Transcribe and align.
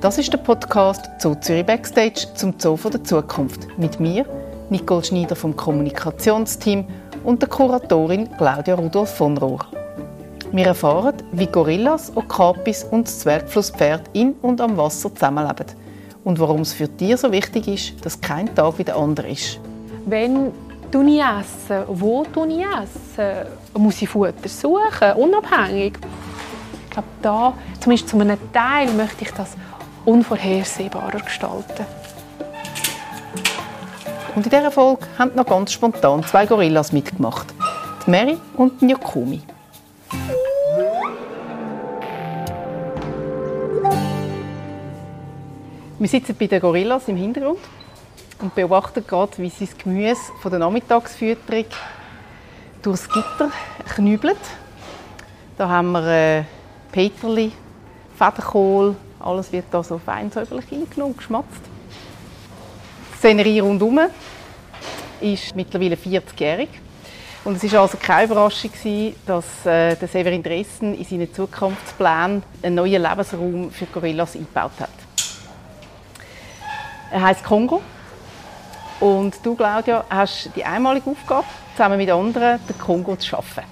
Das 0.00 0.16
ist 0.16 0.32
der 0.32 0.38
Podcast 0.38 1.10
Zoo 1.18 1.34
Zürich 1.34 1.66
Backstage 1.66 2.26
zum 2.34 2.54
Zoo 2.58 2.76
der 2.90 3.04
Zukunft 3.04 3.66
mit 3.78 4.00
mir, 4.00 4.24
Nicole 4.70 5.04
Schneider 5.04 5.36
vom 5.36 5.54
Kommunikationsteam 5.54 6.86
und 7.22 7.42
der 7.42 7.48
Kuratorin 7.48 8.28
Claudia 8.36 8.74
Rudolf 8.74 9.14
von 9.14 9.36
Rohr. 9.36 9.66
Wir 10.52 10.66
erfahren, 10.66 11.14
wie 11.32 11.46
Gorillas, 11.46 12.16
Okapis 12.16 12.84
und 12.84 13.06
das 13.06 13.20
Zwergflusspferd 13.20 14.02
in 14.14 14.32
und 14.42 14.60
am 14.60 14.76
Wasser 14.76 15.14
zusammenleben 15.14 15.66
und 16.24 16.38
warum 16.40 16.62
es 16.62 16.72
für 16.72 16.88
Tiere 16.88 17.18
so 17.18 17.30
wichtig 17.30 17.68
ist, 17.68 18.04
dass 18.04 18.20
kein 18.20 18.54
Tag 18.54 18.78
wie 18.78 18.84
der 18.84 18.96
andere 18.96 19.28
ist. 19.28 19.60
Wenn 20.06 20.50
du 20.90 21.02
ich 21.02 21.20
essen, 21.20 21.84
wo 21.88 22.24
du 22.24 22.44
ich 22.44 22.64
essen, 22.64 23.46
muss 23.74 24.02
ich 24.02 24.08
Futter 24.08 24.48
suchen, 24.48 25.12
unabhängig. 25.16 25.98
Ich 26.84 26.90
glaube, 26.90 27.08
da, 27.22 27.54
zumindest 27.78 28.08
zu 28.08 28.18
einem 28.18 28.38
Teil, 28.52 28.92
möchte 28.92 29.24
ich 29.24 29.30
das 29.30 29.56
unvorhersehbarer 30.04 31.20
gestalten. 31.20 31.86
Und 34.34 34.44
in 34.44 34.50
dieser 34.50 34.70
Folge 34.70 35.06
haben 35.18 35.32
noch 35.34 35.46
ganz 35.46 35.72
spontan 35.72 36.24
zwei 36.24 36.46
Gorillas 36.46 36.92
mitgemacht. 36.92 37.52
Die 38.06 38.10
Mary 38.10 38.38
und 38.56 38.80
die 38.80 38.86
Nyokumi. 38.86 39.42
Wir 45.98 46.08
sitzen 46.08 46.34
bei 46.38 46.46
den 46.46 46.60
Gorillas 46.60 47.08
im 47.08 47.16
Hintergrund 47.16 47.58
und 48.40 48.54
beobachten 48.54 49.06
gerade, 49.06 49.38
wie 49.38 49.52
das 49.60 49.76
Gemüse 49.76 50.20
von 50.40 50.50
der 50.50 50.60
Nachmittagsfütterung 50.60 51.66
durchs 52.82 53.08
Gitter 53.08 53.50
knübeln. 53.94 54.36
Da 55.58 55.68
haben 55.68 55.92
wir 55.92 56.06
äh, 56.06 56.44
Peterli, 56.90 57.52
Federkohl, 58.16 58.96
alles 59.18 59.52
wird 59.52 59.66
da 59.70 59.82
so 59.82 59.98
fein 59.98 60.30
säuberlich 60.30 60.72
eingenommen, 60.72 61.16
geschmatzt. 61.16 61.60
Die 63.12 63.18
Szenerie 63.18 63.60
rundherum 63.60 64.00
ist 65.20 65.54
mittlerweile 65.54 65.96
40-jährig. 65.96 66.68
Und 67.44 67.62
es 67.62 67.72
war 67.72 67.82
also 67.82 67.96
keine 67.98 68.24
Überraschung, 68.24 68.70
dass 69.26 69.44
äh, 69.64 69.96
der 69.96 70.08
Severin 70.08 70.42
Dressen 70.42 70.94
in 70.94 71.04
seinen 71.04 71.32
Zukunftsplänen 71.32 72.42
einen 72.62 72.74
neuen 72.74 73.02
Lebensraum 73.02 73.70
für 73.70 73.86
Gorillas 73.86 74.34
eingebaut 74.34 74.72
hat. 74.78 74.90
Er 77.10 77.22
heißt 77.22 77.42
Kongo. 77.42 77.82
Und 79.00 79.34
du, 79.42 79.54
Claudia, 79.54 80.04
hast 80.10 80.50
die 80.54 80.64
einmalige 80.64 81.10
Aufgabe, 81.10 81.46
zusammen 81.72 81.96
mit 81.96 82.10
anderen 82.10 82.60
den 82.68 82.78
Kongo 82.78 83.16
zu 83.16 83.28
schaffen. 83.28 83.64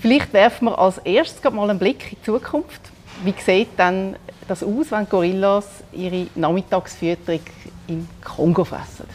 Vielleicht 0.00 0.32
werfen 0.32 0.66
wir 0.66 0.78
als 0.78 0.98
erstes 0.98 1.52
mal 1.52 1.70
einen 1.70 1.78
Blick 1.78 2.12
in 2.12 2.18
die 2.18 2.22
Zukunft. 2.24 2.80
Wie 3.22 3.34
sieht 3.38 3.78
dann 3.78 4.16
das 4.48 4.62
aus, 4.62 4.90
wenn 4.90 5.08
Gorillas 5.08 5.66
ihre 5.92 6.26
Nachmittagsfütterung 6.34 7.40
im 7.86 8.08
Kongo 8.22 8.64
fressen? 8.64 9.06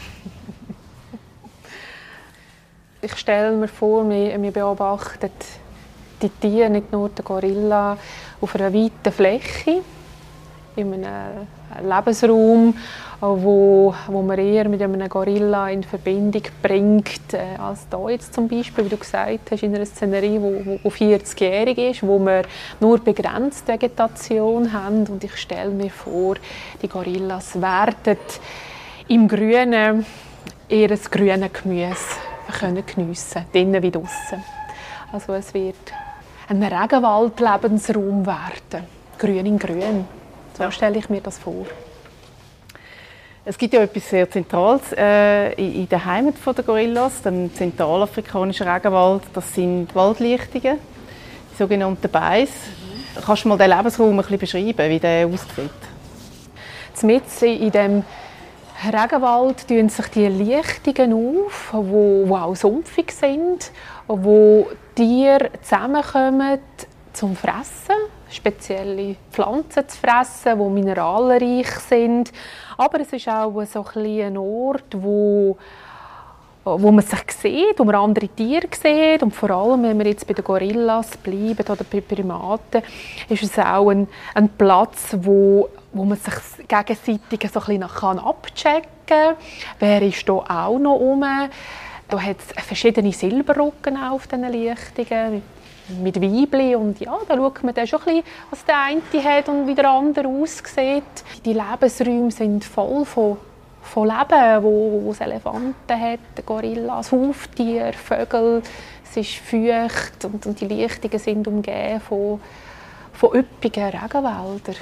Ich 3.02 3.16
stelle 3.16 3.56
mir 3.56 3.68
vor, 3.68 4.08
wir, 4.08 4.40
wir 4.40 4.52
beobachten 4.52 5.30
die 6.22 6.28
Tiere, 6.28 6.70
nicht 6.70 6.92
nur 6.92 7.08
den 7.08 7.24
Gorilla, 7.24 7.96
auf 8.40 8.54
einer 8.54 8.72
weiten 8.72 9.12
Fläche, 9.12 9.82
in 10.76 10.94
einem 10.94 11.46
Lebensraum, 11.82 12.76
wo, 13.22 13.94
wo 14.08 14.22
man 14.22 14.38
eher 14.38 14.68
mit 14.68 14.82
einem 14.82 15.08
Gorilla 15.08 15.68
in 15.68 15.84
Verbindung 15.84 16.42
bringt, 16.60 17.32
äh, 17.32 17.56
als 17.56 17.88
da 17.88 18.08
jetzt 18.08 18.34
zum 18.34 18.48
Beispiel, 18.48 18.84
wie 18.84 18.88
du 18.88 18.96
gesagt 18.96 19.50
hast, 19.50 19.62
in 19.62 19.74
einer 19.74 19.86
Szenerie, 19.86 20.40
wo, 20.40 20.78
wo 20.82 20.88
40-jährig 20.88 21.78
ist, 21.78 22.02
wo 22.02 22.18
wir 22.18 22.42
nur 22.80 22.98
begrenzt 22.98 23.68
Vegetation 23.68 24.72
haben 24.72 25.06
und 25.06 25.22
ich 25.22 25.36
stelle 25.36 25.70
mir 25.70 25.90
vor, 25.90 26.34
die 26.82 26.88
Gorillas 26.88 27.60
werden 27.60 28.18
im 29.06 29.28
Grünen 29.28 30.04
ihr 30.68 30.88
grünes 30.88 31.52
Gemüse 31.52 31.96
können 32.58 32.84
geniessen, 32.84 33.44
drinnen 33.52 33.82
wie 33.82 33.90
draußen. 33.90 34.42
Also 35.12 35.34
es 35.34 35.54
wird 35.54 35.76
ein 36.48 36.62
Regenwald-Lebensraum 36.62 38.26
werden, 38.26 38.84
grün 39.18 39.46
in 39.46 39.58
grün. 39.58 40.06
So 40.58 40.70
stelle 40.70 40.98
ich 40.98 41.08
mir 41.08 41.20
das 41.20 41.38
vor. 41.38 41.66
Es 43.44 43.58
gibt 43.58 43.74
ja 43.74 43.82
etwas 43.82 44.08
sehr 44.08 44.30
Zentrales 44.30 44.92
äh, 44.96 45.52
in, 45.54 45.88
der 45.88 46.04
Heimat 46.04 46.34
der 46.46 46.62
Gorillas, 46.62 47.22
dem 47.22 47.52
zentralafrikanischen 47.52 48.68
Regenwald. 48.68 49.22
Das 49.34 49.52
sind 49.52 49.92
Waldlichtungen, 49.96 50.78
die 51.50 51.56
sogenannten 51.56 52.08
Beis. 52.08 52.50
Kannst 53.26 53.44
du 53.44 53.48
mal 53.48 53.58
den 53.58 53.70
Lebensraum 53.70 54.10
ein 54.10 54.16
bisschen 54.18 54.38
beschreiben, 54.38 54.88
wie 54.88 55.00
der 55.00 55.26
aussieht? 55.26 55.70
Mitten 57.02 57.44
in 57.44 57.70
dem 57.72 58.04
Regenwald 58.84 59.66
tun 59.66 59.88
sich 59.88 60.06
die 60.06 60.28
Lichtungen 60.28 61.12
auf, 61.12 61.70
wo, 61.72 62.22
wo 62.28 62.36
auch 62.36 62.54
sumpfig 62.54 63.10
sind, 63.10 63.72
wo 64.06 64.68
Tiere 64.94 65.50
zusammenkommen 65.62 66.60
zum 67.12 67.34
Fressen 67.34 67.96
spezielle 68.32 69.16
Pflanzen 69.30 69.88
zu 69.88 69.98
fressen, 69.98 70.58
die 70.58 70.70
mineralreich 70.70 71.68
sind. 71.88 72.32
Aber 72.76 73.00
es 73.00 73.12
ist 73.12 73.28
auch 73.28 73.62
so 73.64 73.84
ein, 73.94 74.36
Ort, 74.36 74.94
wo 74.94 75.56
wo 76.64 76.92
man 76.92 77.04
sich 77.04 77.18
sieht, 77.32 77.78
wo 77.78 77.84
man 77.84 77.96
andere 77.96 78.28
Tiere 78.28 78.68
sieht 78.70 79.22
und 79.22 79.34
vor 79.34 79.50
allem, 79.50 79.82
wenn 79.82 79.98
wir 79.98 80.06
jetzt 80.06 80.26
bei 80.26 80.34
den 80.34 80.44
Gorillas 80.44 81.16
bleiben 81.16 81.66
oder 81.68 81.84
bei 81.84 82.00
Primaten, 82.00 82.82
ist 83.28 83.42
es 83.42 83.58
auch 83.58 83.90
ein, 83.90 84.06
ein 84.34 84.48
Platz, 84.48 85.16
wo, 85.20 85.68
wo 85.92 86.04
man 86.04 86.18
sich 86.18 86.34
gegenseitig 86.68 87.50
so 87.52 87.60
ein 87.60 87.80
bisschen 87.80 88.18
abchecken 88.20 88.86
kann. 89.06 89.36
Wer 89.80 90.02
ist 90.02 90.24
hier 90.24 90.34
auch 90.34 90.78
noch 90.78 90.94
rum? 90.94 91.24
Da 92.08 92.20
hat 92.20 92.36
es 92.38 92.64
verschiedene 92.64 93.12
Silberrücken 93.12 93.96
auf 93.96 94.26
diesen 94.26 94.44
Lichtungen 94.50 95.34
mit 95.34 95.42
Weibli 95.88 96.74
und 96.74 97.00
ja, 97.00 97.16
da 97.26 97.36
schaut 97.36 97.62
man 97.62 97.74
dann 97.74 97.86
schon 97.86 98.00
ein 98.00 98.04
bisschen, 98.04 98.24
was 98.50 98.64
der 98.64 98.82
eine 98.82 99.24
hat 99.24 99.48
und 99.48 99.66
wie 99.66 99.74
der 99.74 99.90
andere 99.90 100.28
aussieht. 100.28 101.02
Die 101.44 101.52
Lebensräume 101.52 102.30
sind 102.30 102.64
voll 102.64 103.04
von, 103.04 103.36
von 103.82 104.08
Leben, 104.08 104.62
wo, 104.62 105.02
wo 105.04 105.10
es 105.10 105.20
Elefanten 105.20 106.00
hat, 106.00 106.46
Gorillas, 106.46 107.12
Huftiere, 107.12 107.92
Vögel. 107.92 108.62
Es 109.04 109.16
ist 109.16 109.34
feucht 109.34 110.24
und, 110.24 110.46
und 110.46 110.60
die 110.60 110.66
Lichtungen 110.66 111.18
sind 111.18 111.46
umgeben 111.46 112.00
von, 112.00 112.40
von 113.12 113.34
üppigen 113.34 113.84
Regenwäldern. 113.84 114.76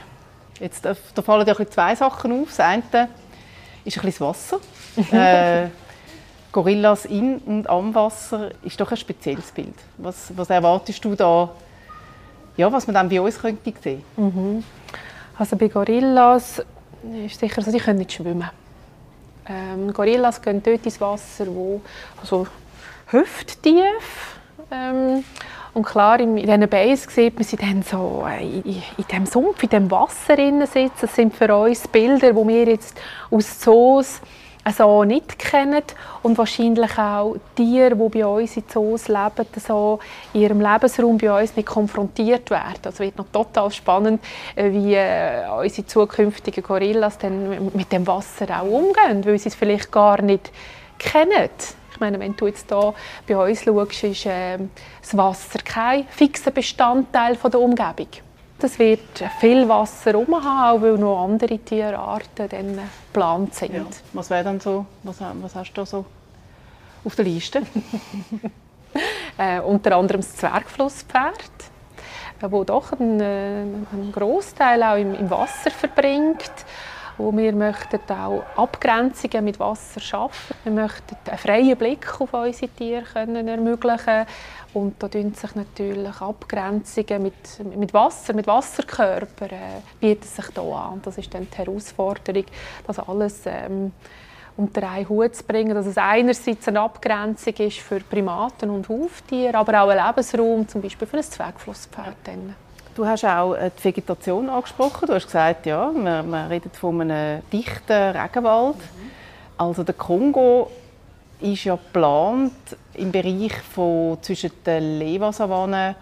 Jetzt, 0.60 0.84
da 0.84 0.94
fallen 1.22 1.46
ja 1.46 1.54
zwei 1.68 1.94
Sachen 1.94 2.42
auf. 2.42 2.48
Das 2.48 2.60
eine 2.60 2.82
ist 2.82 3.96
ein 3.96 4.02
bisschen 4.02 4.04
das 4.04 4.20
Wasser. 4.20 4.60
äh, 5.12 5.68
Gorillas 6.52 7.04
in 7.04 7.38
und 7.38 7.68
am 7.68 7.94
Wasser 7.94 8.50
ist 8.62 8.80
doch 8.80 8.90
ein 8.90 8.96
spezielles 8.96 9.52
Bild. 9.52 9.74
Was, 9.98 10.32
was 10.36 10.50
erwartest 10.50 11.04
du 11.04 11.14
da, 11.14 11.50
ja, 12.56 12.72
was 12.72 12.86
man 12.86 12.94
dann 12.94 13.08
bei 13.08 13.20
uns 13.20 13.38
könnte 13.38 13.72
sehen? 13.80 14.02
Mhm. 14.16 14.64
Also 15.38 15.56
bei 15.56 15.68
Gorillas 15.68 16.62
ist 17.24 17.38
sicher 17.40 17.62
so, 17.62 17.70
sie 17.70 17.78
können 17.78 17.98
nicht 17.98 18.12
schwimmen. 18.12 18.50
Ähm, 19.48 19.92
Gorillas 19.92 20.42
gehen 20.42 20.62
dort 20.62 20.84
ins 20.84 21.00
Wasser, 21.00 21.46
wo 21.46 21.80
also 22.20 22.46
hüfttief 23.10 24.38
ähm, 24.70 25.24
und 25.72 25.86
klar, 25.86 26.18
in 26.18 26.36
diesen 26.36 26.68
Bays 26.68 27.06
sieht 27.08 27.34
man 27.36 27.44
sie 27.44 27.56
dann 27.56 27.82
so 27.82 28.24
äh, 28.28 28.42
in, 28.42 28.82
in 28.96 29.04
diesem 29.08 29.26
Sumpf, 29.26 29.62
in 29.62 29.68
diesem 29.68 29.90
Wasser 29.90 30.36
sitzen. 30.36 30.90
Das 31.00 31.14
sind 31.14 31.34
für 31.34 31.54
uns 31.54 31.86
Bilder, 31.86 32.32
die 32.32 32.48
wir 32.48 32.64
jetzt 32.66 33.00
aus 33.30 33.60
Zoos 33.60 34.20
so 34.68 35.04
nicht 35.04 35.38
kennen 35.38 35.82
und 36.22 36.36
wahrscheinlich 36.36 36.98
auch 36.98 37.36
Tiere, 37.56 37.96
die 37.96 38.08
bei 38.18 38.26
uns 38.26 38.56
in 38.56 38.64
Zoos 38.68 39.08
leben, 39.08 39.46
so 39.56 39.98
in 40.34 40.42
ihrem 40.42 40.60
Lebensraum 40.60 41.16
bei 41.16 41.40
uns 41.40 41.56
nicht 41.56 41.66
konfrontiert 41.66 42.50
werden. 42.50 42.80
Also 42.84 43.02
wird 43.02 43.16
noch 43.16 43.28
total 43.32 43.70
spannend, 43.70 44.22
äh, 44.54 44.70
wie 44.70 44.94
äh, 44.94 45.48
unsere 45.58 45.86
zukünftigen 45.86 46.62
Gorillas 46.62 47.18
dann 47.18 47.70
mit 47.74 47.90
dem 47.90 48.06
Wasser 48.06 48.60
auch 48.60 48.66
umgehen, 48.66 49.24
weil 49.24 49.38
sie 49.38 49.48
es 49.48 49.54
vielleicht 49.54 49.90
gar 49.90 50.20
nicht 50.20 50.52
kennen. 50.98 51.48
Ich 51.92 52.00
meine, 52.00 52.20
wenn 52.20 52.36
du 52.36 52.46
jetzt 52.46 52.68
hier 52.68 52.94
bei 53.26 53.36
uns 53.36 53.62
schaust, 53.62 54.04
ist 54.04 54.26
äh, 54.26 54.58
das 55.00 55.16
Wasser 55.16 55.58
kein 55.64 56.06
fixer 56.08 56.50
Bestandteil 56.50 57.36
der 57.36 57.60
Umgebung. 57.60 58.08
Es 58.62 58.78
wird 58.78 59.24
viel 59.38 59.68
Wasser 59.68 60.12
haben, 60.12 60.82
weil 60.82 60.98
noch 60.98 61.24
andere 61.24 61.58
Tierarten 61.58 62.48
dann 62.48 62.78
geplant 63.06 63.54
sind. 63.54 63.74
Ja. 63.74 63.86
Was 64.12 64.30
wäre 64.30 64.44
dann 64.44 64.60
so, 64.60 64.86
was, 65.02 65.20
was 65.20 65.54
hast 65.54 65.72
du 65.72 65.80
da 65.80 65.86
so 65.86 66.04
auf 67.04 67.14
der 67.16 67.24
Liste? 67.24 67.62
äh, 69.38 69.60
unter 69.60 69.96
anderem 69.96 70.20
das 70.20 70.36
Zwergflusspferd, 70.36 71.34
äh, 72.42 72.50
wo 72.50 72.64
doch 72.64 72.92
einen, 72.92 73.20
äh, 73.20 73.62
einen 73.92 74.12
Großteil 74.12 74.82
auch 74.82 74.96
im, 74.96 75.14
im, 75.14 75.30
Wasser 75.30 75.70
verbringt 75.70 76.52
wo 77.20 77.36
wir 77.36 77.52
möchten 77.52 78.00
auch 78.08 78.42
Abgrenzungen 78.56 79.44
mit 79.44 79.60
Wasser 79.60 80.00
schaffen. 80.00 80.56
Wir 80.64 80.72
möchten 80.72 81.16
einen 81.26 81.38
freien 81.38 81.76
Blick 81.76 82.18
auf 82.18 82.32
unsere 82.32 82.72
Tiere 82.72 83.02
können 83.02 83.46
ermöglichen 83.46 84.24
und 84.72 85.02
da 85.02 85.08
tun 85.08 85.34
sich 85.34 85.54
natürlich 85.54 86.20
Abgrenzungen 86.20 87.22
mit, 87.22 87.76
mit 87.76 87.92
Wasser, 87.92 88.32
mit 88.34 88.46
Wasserkörpern 88.46 89.50
äh, 89.50 89.80
bieten 89.98 90.26
sich 90.26 90.46
da 90.54 90.62
an. 90.62 91.00
Das 91.02 91.18
ist 91.18 91.32
dann 91.34 91.48
die 91.50 91.56
Herausforderung, 91.56 92.44
das 92.86 92.98
alles 93.00 93.40
ähm, 93.46 93.92
unter 94.56 94.88
einen 94.88 95.08
Hut 95.08 95.34
zu 95.34 95.44
bringen, 95.44 95.74
dass 95.74 95.86
es 95.86 95.96
einerseits 95.96 96.68
eine 96.68 96.80
Abgrenzung 96.80 97.54
ist 97.54 97.78
für 97.78 98.00
Primaten 98.00 98.70
und 98.70 98.88
Huftiere, 98.88 99.56
aber 99.56 99.82
auch 99.82 99.88
ein 99.88 100.06
Lebensraum, 100.06 100.68
zum 100.68 100.82
Beispiel 100.82 101.08
für 101.08 101.16
ein 101.16 101.22
Zwergflusspferd. 101.22 102.16
Du 102.94 103.06
hast 103.06 103.24
auch 103.24 103.54
äh, 103.54 103.70
die 103.76 103.84
Vegetation 103.84 104.48
angesprochen. 104.48 105.06
Du 105.06 105.14
hast 105.14 105.26
gesagt, 105.26 105.66
ja, 105.66 105.90
wir, 105.94 106.22
wir 106.22 106.50
reden 106.50 106.70
von 106.72 107.00
einem 107.00 107.42
dichten 107.52 107.92
Regenwald. 107.92 108.76
Mhm. 108.76 109.10
Also 109.56 109.82
der 109.82 109.94
Kongo 109.94 110.70
ist 111.40 111.64
ja 111.64 111.74
geplant 111.74 112.52
im 112.94 113.12
Bereich 113.12 113.54
von 113.74 114.18
zwischen 114.22 114.50
der 114.64 114.80
Lewa-Savanne 114.80 115.96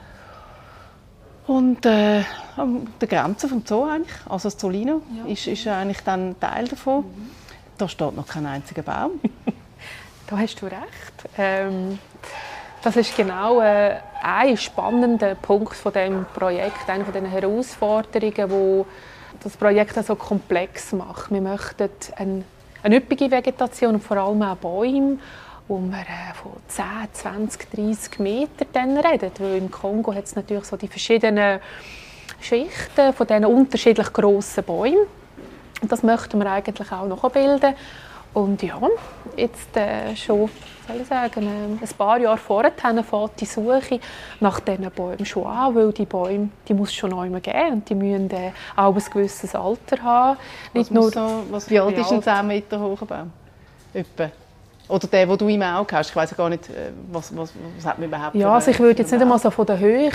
und 1.46 1.84
äh, 1.86 2.22
der 3.00 3.08
Grenze 3.08 3.48
vom 3.48 3.64
Zoo 3.64 3.84
eigentlich. 3.84 4.14
Also 4.28 4.48
das 4.48 4.58
Zolino 4.58 5.02
ja. 5.16 5.32
ist, 5.32 5.46
ist 5.46 5.66
eigentlich 5.66 6.00
dann 6.02 6.38
Teil 6.38 6.68
davon. 6.68 7.04
Mhm. 7.04 7.30
Da 7.78 7.88
steht 7.88 8.14
noch 8.14 8.26
kein 8.26 8.44
einziger 8.44 8.82
Baum. 8.82 9.12
da 10.26 10.38
hast 10.38 10.60
du 10.60 10.66
recht. 10.66 11.28
Ähm, 11.38 11.98
das 12.82 12.96
ist 12.96 13.16
genau 13.16 13.60
äh, 13.60 13.96
ein 14.22 14.56
spannender 14.56 15.34
Punkt 15.34 15.74
von 15.74 15.92
dem 15.92 16.26
Projekt, 16.34 16.88
eine 16.88 17.04
von 17.04 17.12
den 17.12 17.26
Herausforderungen, 17.26 18.50
wo 18.50 18.86
das 19.42 19.56
Projekt 19.56 19.94
so 20.04 20.14
komplex 20.16 20.92
macht. 20.92 21.30
Wir 21.30 21.40
möchten 21.40 21.90
eine, 22.16 22.44
eine 22.82 22.96
üppige 22.96 23.30
Vegetation 23.30 23.94
und 23.94 24.02
vor 24.02 24.16
allem 24.16 24.42
auch 24.42 24.56
Bäume, 24.56 25.18
wo 25.66 25.78
wir 25.78 25.98
äh, 25.98 26.34
von 26.34 26.52
10, 26.66 26.84
20, 27.12 27.70
30 27.70 28.18
Metern 28.20 28.96
reden. 28.98 29.30
Weil 29.38 29.56
im 29.58 29.70
Kongo 29.70 30.14
hat 30.14 30.24
es 30.24 30.36
natürlich 30.36 30.64
so 30.64 30.76
die 30.76 30.88
verschiedenen 30.88 31.60
Schichten 32.40 33.12
von 33.12 33.26
diesen 33.26 33.44
unterschiedlich 33.44 34.12
grossen 34.12 34.64
Bäumen. 34.64 35.06
Und 35.80 35.92
das 35.92 36.02
möchten 36.02 36.38
wir 36.38 36.50
eigentlich 36.50 36.90
auch 36.92 37.06
noch 37.06 37.30
bilden. 37.30 37.74
Und 38.34 38.62
ja, 38.62 38.80
jetzt 39.36 39.76
äh, 39.76 40.14
schon 40.16 40.50
soll 40.88 41.00
ich 41.02 41.06
sagen, 41.06 41.46
äh, 41.46 41.84
ein 41.84 41.88
paar 41.96 42.18
Jahre 42.18 42.38
vorher 42.38 42.72
fängt 42.72 43.40
die 43.40 43.44
Suche 43.44 44.00
nach 44.40 44.60
diesen 44.60 44.90
Bäumen 44.90 45.24
schon 45.24 45.46
an, 45.46 45.74
weil 45.74 45.92
die 45.92 46.06
Bäume 46.06 46.48
die 46.66 46.74
muss 46.74 46.92
schon 46.92 47.10
neu 47.10 47.28
geben 47.40 47.72
und 47.72 47.88
die 47.88 47.94
müssen 47.94 48.30
äh, 48.30 48.52
auch 48.74 48.94
ein 48.94 49.04
gewisses 49.12 49.54
Alter 49.54 50.02
haben. 50.02 50.38
Nicht 50.72 50.90
was 50.90 50.90
nur, 50.90 51.10
so, 51.10 51.44
was, 51.50 51.70
wie 51.70 51.78
alt 51.78 51.98
ist 51.98 52.12
ein 52.12 52.22
10 52.22 52.46
Meter 52.46 52.80
hoher 52.80 53.06
Baum? 53.06 53.30
Etwa. 53.92 54.30
Oder 54.88 55.06
der, 55.06 55.26
den 55.26 55.36
du 55.36 55.48
im 55.48 55.62
Auge 55.62 55.96
hast. 55.96 56.10
Ich 56.10 56.16
weiß 56.16 56.34
gar 56.34 56.48
nicht, 56.48 56.70
äh, 56.70 56.90
was, 57.12 57.36
was, 57.36 57.52
was 57.76 57.86
hat 57.86 57.98
man 57.98 58.08
überhaupt 58.08 58.34
Ja, 58.34 58.54
also 58.54 58.70
ich 58.70 58.78
würde 58.78 59.02
jetzt 59.02 59.12
nicht 59.12 59.20
einmal 59.20 59.38
so 59.38 59.50
von 59.50 59.66
der 59.66 59.78
Höhe 59.78 60.10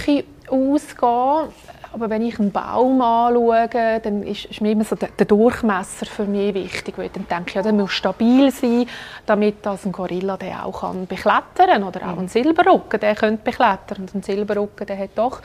ausgehen. 0.49 1.53
Aber 1.93 2.09
wenn 2.09 2.23
ich 2.23 2.39
einen 2.39 2.51
Baum 2.51 3.01
anschaue, 3.01 3.69
dann 4.01 4.23
ist, 4.23 4.45
ist 4.45 4.61
mir 4.61 4.71
immer 4.71 4.83
so 4.83 4.95
der, 4.95 5.09
der, 5.09 5.27
Durchmesser 5.27 6.07
für 6.07 6.25
mich 6.25 6.55
wichtig. 6.55 6.97
Weil 6.97 7.09
dann 7.09 7.27
denke 7.27 7.49
ich, 7.49 7.53
ja, 7.53 7.61
der 7.61 7.71
muss 7.71 7.91
stabil 7.91 8.49
sein, 8.49 8.87
damit 9.27 9.63
das 9.63 9.85
ein 9.85 9.91
Gorilla 9.91 10.35
den 10.35 10.55
auch 10.55 10.81
kann 10.81 11.05
beklettern 11.05 11.69
kann. 11.69 11.83
Oder 11.83 12.09
auch 12.09 12.17
ein 12.17 12.27
Silberrücken, 12.27 12.99
der 12.99 13.13
könnte 13.13 13.43
beklettern. 13.43 13.99
Und 13.99 14.15
ein 14.15 14.23
Silberrücken, 14.23 14.87
der 14.87 14.97
hat 14.97 15.11
doch 15.13 15.41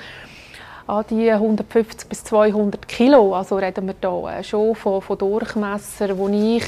an 0.87 1.05
die 1.11 1.31
150 1.31 2.09
bis 2.09 2.25
200 2.25 2.89
Kilo. 2.89 3.35
Also 3.35 3.57
reden 3.57 3.87
wir 3.87 3.95
da 4.01 4.43
schon 4.43 4.75
von, 4.75 5.03
von 5.03 5.19
Durchmesser, 5.19 6.17
wo 6.17 6.29
ich 6.29 6.65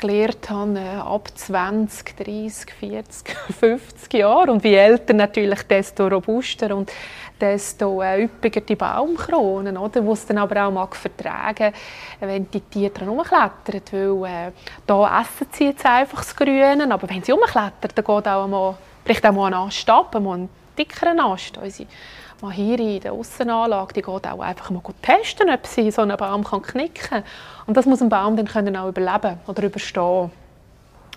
gelernt 0.00 0.50
habe, 0.50 0.78
äh, 0.78 0.96
ab 0.96 1.28
20, 1.34 2.16
30, 2.16 2.72
40, 2.72 3.36
50 3.60 4.14
Jahren. 4.14 4.50
Und 4.50 4.64
wie 4.64 4.74
älter 4.74 5.14
natürlich, 5.14 5.62
desto 5.62 6.06
robuster 6.06 6.74
und 6.74 6.90
desto 7.40 8.02
äh, 8.02 8.24
üppiger 8.24 8.60
die 8.60 8.76
Baumkronen, 8.76 9.76
oder? 9.76 10.04
Wo 10.04 10.12
es 10.12 10.26
dann 10.26 10.38
aber 10.38 10.66
auch 10.66 10.70
mag 10.70 10.94
vertragen, 10.96 11.72
wenn 12.20 12.50
die 12.50 12.60
Tiere 12.60 12.92
dran 12.92 13.08
rumklettern, 13.08 14.20
weil 14.20 14.48
äh, 14.48 14.52
da 14.86 15.20
essen 15.20 15.46
sie 15.52 15.66
jetzt 15.66 15.86
einfach 15.86 16.18
das 16.18 16.36
Grüne, 16.36 16.86
aber 16.90 17.08
wenn 17.08 17.22
sie 17.22 17.32
rumklettern, 17.32 17.90
dann 17.94 18.04
geht 18.04 18.28
auch 18.28 18.46
mal, 18.46 18.76
bricht 19.04 19.26
auch 19.26 19.32
mal 19.32 19.46
ein 19.46 19.54
Ast 19.54 19.88
ab, 19.88 20.18
mal 20.20 20.48
dickeren 20.80 21.20
Ast. 21.20 21.58
Unsere 21.58 21.88
Mahiri 22.40 22.96
in 22.96 23.02
der 23.02 23.12
Aussenanlage, 23.12 23.94
die 23.94 24.02
geht 24.02 24.26
auch 24.26 24.40
einfach 24.40 24.70
mal 24.70 24.82
testen, 25.02 25.50
ob 25.50 25.66
sie 25.66 25.90
so 25.90 26.02
einen 26.02 26.16
Baum 26.16 26.44
kann 26.44 26.62
knicken 26.62 27.08
kann. 27.08 27.24
Und 27.66 27.76
das 27.76 27.86
muss 27.86 28.00
ein 28.00 28.08
Baum 28.08 28.36
dann 28.36 28.46
können 28.46 28.76
auch 28.76 28.88
überleben 28.88 29.38
oder 29.46 29.62
überstehen. 29.62 30.30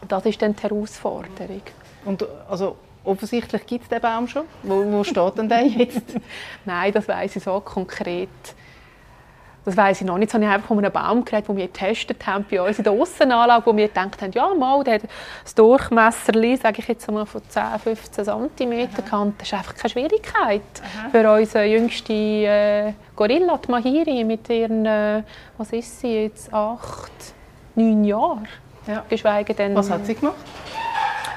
Das 0.08 0.26
ist 0.26 0.42
dann 0.42 0.56
die 0.56 0.64
Herausforderung. 0.64 1.62
Und 2.06 2.26
also 2.50 2.76
offensichtlich 3.06 3.66
gibt 3.66 3.84
es 3.84 3.90
den 3.90 4.02
Baum 4.02 4.28
schon. 4.28 4.44
Wo, 4.64 4.84
wo 4.92 5.04
steht 5.04 5.38
denn 5.38 5.48
der 5.48 5.66
jetzt? 5.66 6.04
Nein, 6.66 6.92
das 6.92 7.08
weiß 7.08 7.38
ich 7.38 7.44
so 7.44 7.60
konkret 7.62 8.30
das 9.66 9.78
weiß 9.78 10.02
ich 10.02 10.08
noch 10.08 10.18
nicht. 10.18 10.34
Habe 10.34 10.44
ich 10.44 10.50
einfach 10.50 10.68
von 10.68 10.78
einem 10.78 10.92
Baum 10.92 11.24
geredet, 11.24 11.48
den 11.48 11.58
wir 11.58 11.68
getestet 11.68 12.26
haben 12.26 12.46
bei 12.50 12.62
uns 12.62 12.78
in 12.78 12.84
der 12.84 12.94
Aussenanlage, 12.94 13.66
wo 13.66 13.76
wir 13.76 13.88
gedacht 13.88 14.22
haben, 14.22 14.32
ja 14.32 14.54
mal, 14.54 14.84
der 14.84 14.96
hat 14.96 15.04
das 15.44 15.56
Durchmesser, 15.56 16.34
sage 16.62 16.80
ich 16.80 16.88
jetzt 16.88 17.10
mal, 17.10 17.26
von 17.26 17.42
10, 17.48 17.64
15 17.84 18.26
cm 18.26 18.90
gehabt. 19.06 19.34
Das 19.38 19.48
ist 19.48 19.54
einfach 19.54 19.76
keine 19.76 19.90
Schwierigkeit 19.90 20.62
Aha. 20.82 21.10
für 21.12 21.32
unsere 21.32 21.66
jüngste 21.66 22.14
äh, 22.14 22.94
Gorilla, 23.16 23.58
die 23.58 23.72
Mahiri, 23.72 24.24
mit 24.24 24.50
ihren, 24.50 24.86
äh, 24.86 25.24
was 25.58 25.72
ist 25.72 26.00
sie 26.00 26.24
jetzt, 26.24 26.54
acht, 26.54 27.12
neun 27.76 28.04
Jahren. 28.04 28.48
Ja. 28.88 29.06
Geschweige 29.08 29.54
denn... 29.54 29.76
Was 29.76 29.90
hat 29.90 30.06
sie 30.06 30.16
gemacht? 30.16 30.36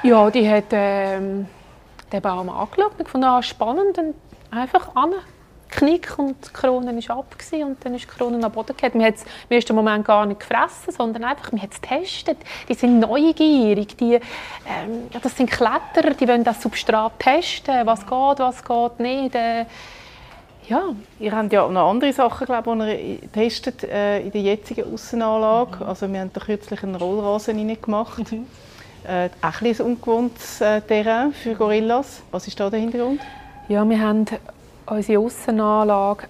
Ja, 0.03 0.29
die 0.29 0.47
hat 0.49 0.65
ähm, 0.71 1.47
den 2.11 2.21
Baum 2.21 2.49
angeschaut 2.49 2.91
und 2.97 3.09
fand 3.09 3.25
ah, 3.25 3.41
spannend 3.41 3.97
und 3.97 4.15
einfach 4.51 4.95
an 4.95 5.13
Knick 5.69 6.17
und 6.17 6.35
die 6.45 6.53
Krone 6.53 7.07
war 7.07 7.17
ab 7.17 7.35
und 7.51 7.85
dann 7.85 7.95
ist 7.95 8.03
die 8.03 8.07
Krone 8.07 8.43
am 8.43 8.51
Boden 8.51 8.75
gefallen. 8.75 8.99
Wir 8.99 9.07
haben 9.07 9.15
es 9.49 9.69
im 9.69 9.75
Moment 9.75 10.05
gar 10.05 10.25
nicht 10.25 10.39
gefressen, 10.39 10.93
sondern 10.95 11.23
einfach, 11.23 11.51
wir 11.51 11.61
haben 11.61 11.69
es 11.71 11.81
getestet. 11.81 12.37
Die 12.67 12.73
sind 12.73 12.99
neugierig, 12.99 13.95
die, 13.97 14.15
ähm, 14.15 15.07
ja, 15.11 15.19
das 15.21 15.35
sind 15.35 15.49
Kletterer, 15.49 16.13
die 16.13 16.27
wollen 16.27 16.43
das 16.43 16.61
Substrat 16.61 17.19
testen, 17.19 17.85
was 17.85 18.01
geht, 18.01 18.39
was 18.39 18.63
geht 18.63 18.99
nicht. 18.99 19.35
Äh, 19.35 19.65
ja. 20.67 20.83
Ihr 21.19 21.31
habt 21.31 21.53
ja 21.53 21.67
noch 21.67 21.89
andere 21.89 22.11
Sachen, 22.11 22.45
glaube 22.45 22.91
ich, 22.91 22.97
die 22.99 23.25
ihr 23.25 23.31
testet 23.31 23.83
äh, 23.83 24.19
in 24.19 24.31
der 24.31 24.41
jetzigen 24.41 24.93
Aussenanlage. 24.93 25.77
Mhm. 25.77 25.89
Also 25.89 26.11
wir 26.11 26.19
haben 26.19 26.31
da 26.33 26.41
kürzlich 26.41 26.83
einen 26.83 26.95
Rollrasen 26.95 27.57
reingemacht. 27.57 28.31
Mhm. 28.31 28.47
Äh, 29.07 29.29
auch 29.41 29.61
ein, 29.61 29.67
ein 29.67 29.81
ungewohntes 29.81 30.59
äh, 30.59 30.81
Terrain 30.81 31.31
für 31.31 31.55
Gorillas. 31.55 32.21
Was 32.31 32.47
ist 32.47 32.59
da 32.59 32.69
der 32.69 32.79
Hintergrund? 32.79 33.21
Ja, 33.69 33.87
wir 33.87 34.01
haben 34.01 34.25
unsere 34.87 35.19
Aussenanlage 35.19 36.27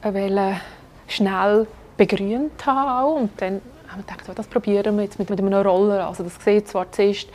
schnell 1.08 1.68
begrünt 1.96 2.66
haben. 2.66 3.24
Und 3.24 3.42
dann 3.42 3.62
haben 3.88 4.04
wir 4.06 4.18
gedacht, 4.18 4.38
das 4.38 4.48
probieren 4.48 4.98
wir 4.98 5.04
jetzt 5.04 5.20
mit, 5.20 5.32
einem 5.32 5.54
Roller. 5.54 6.08
Also 6.08 6.24
das 6.24 6.36
sieht 6.44 6.68
zwar 6.68 6.92
zuerst 6.92 7.30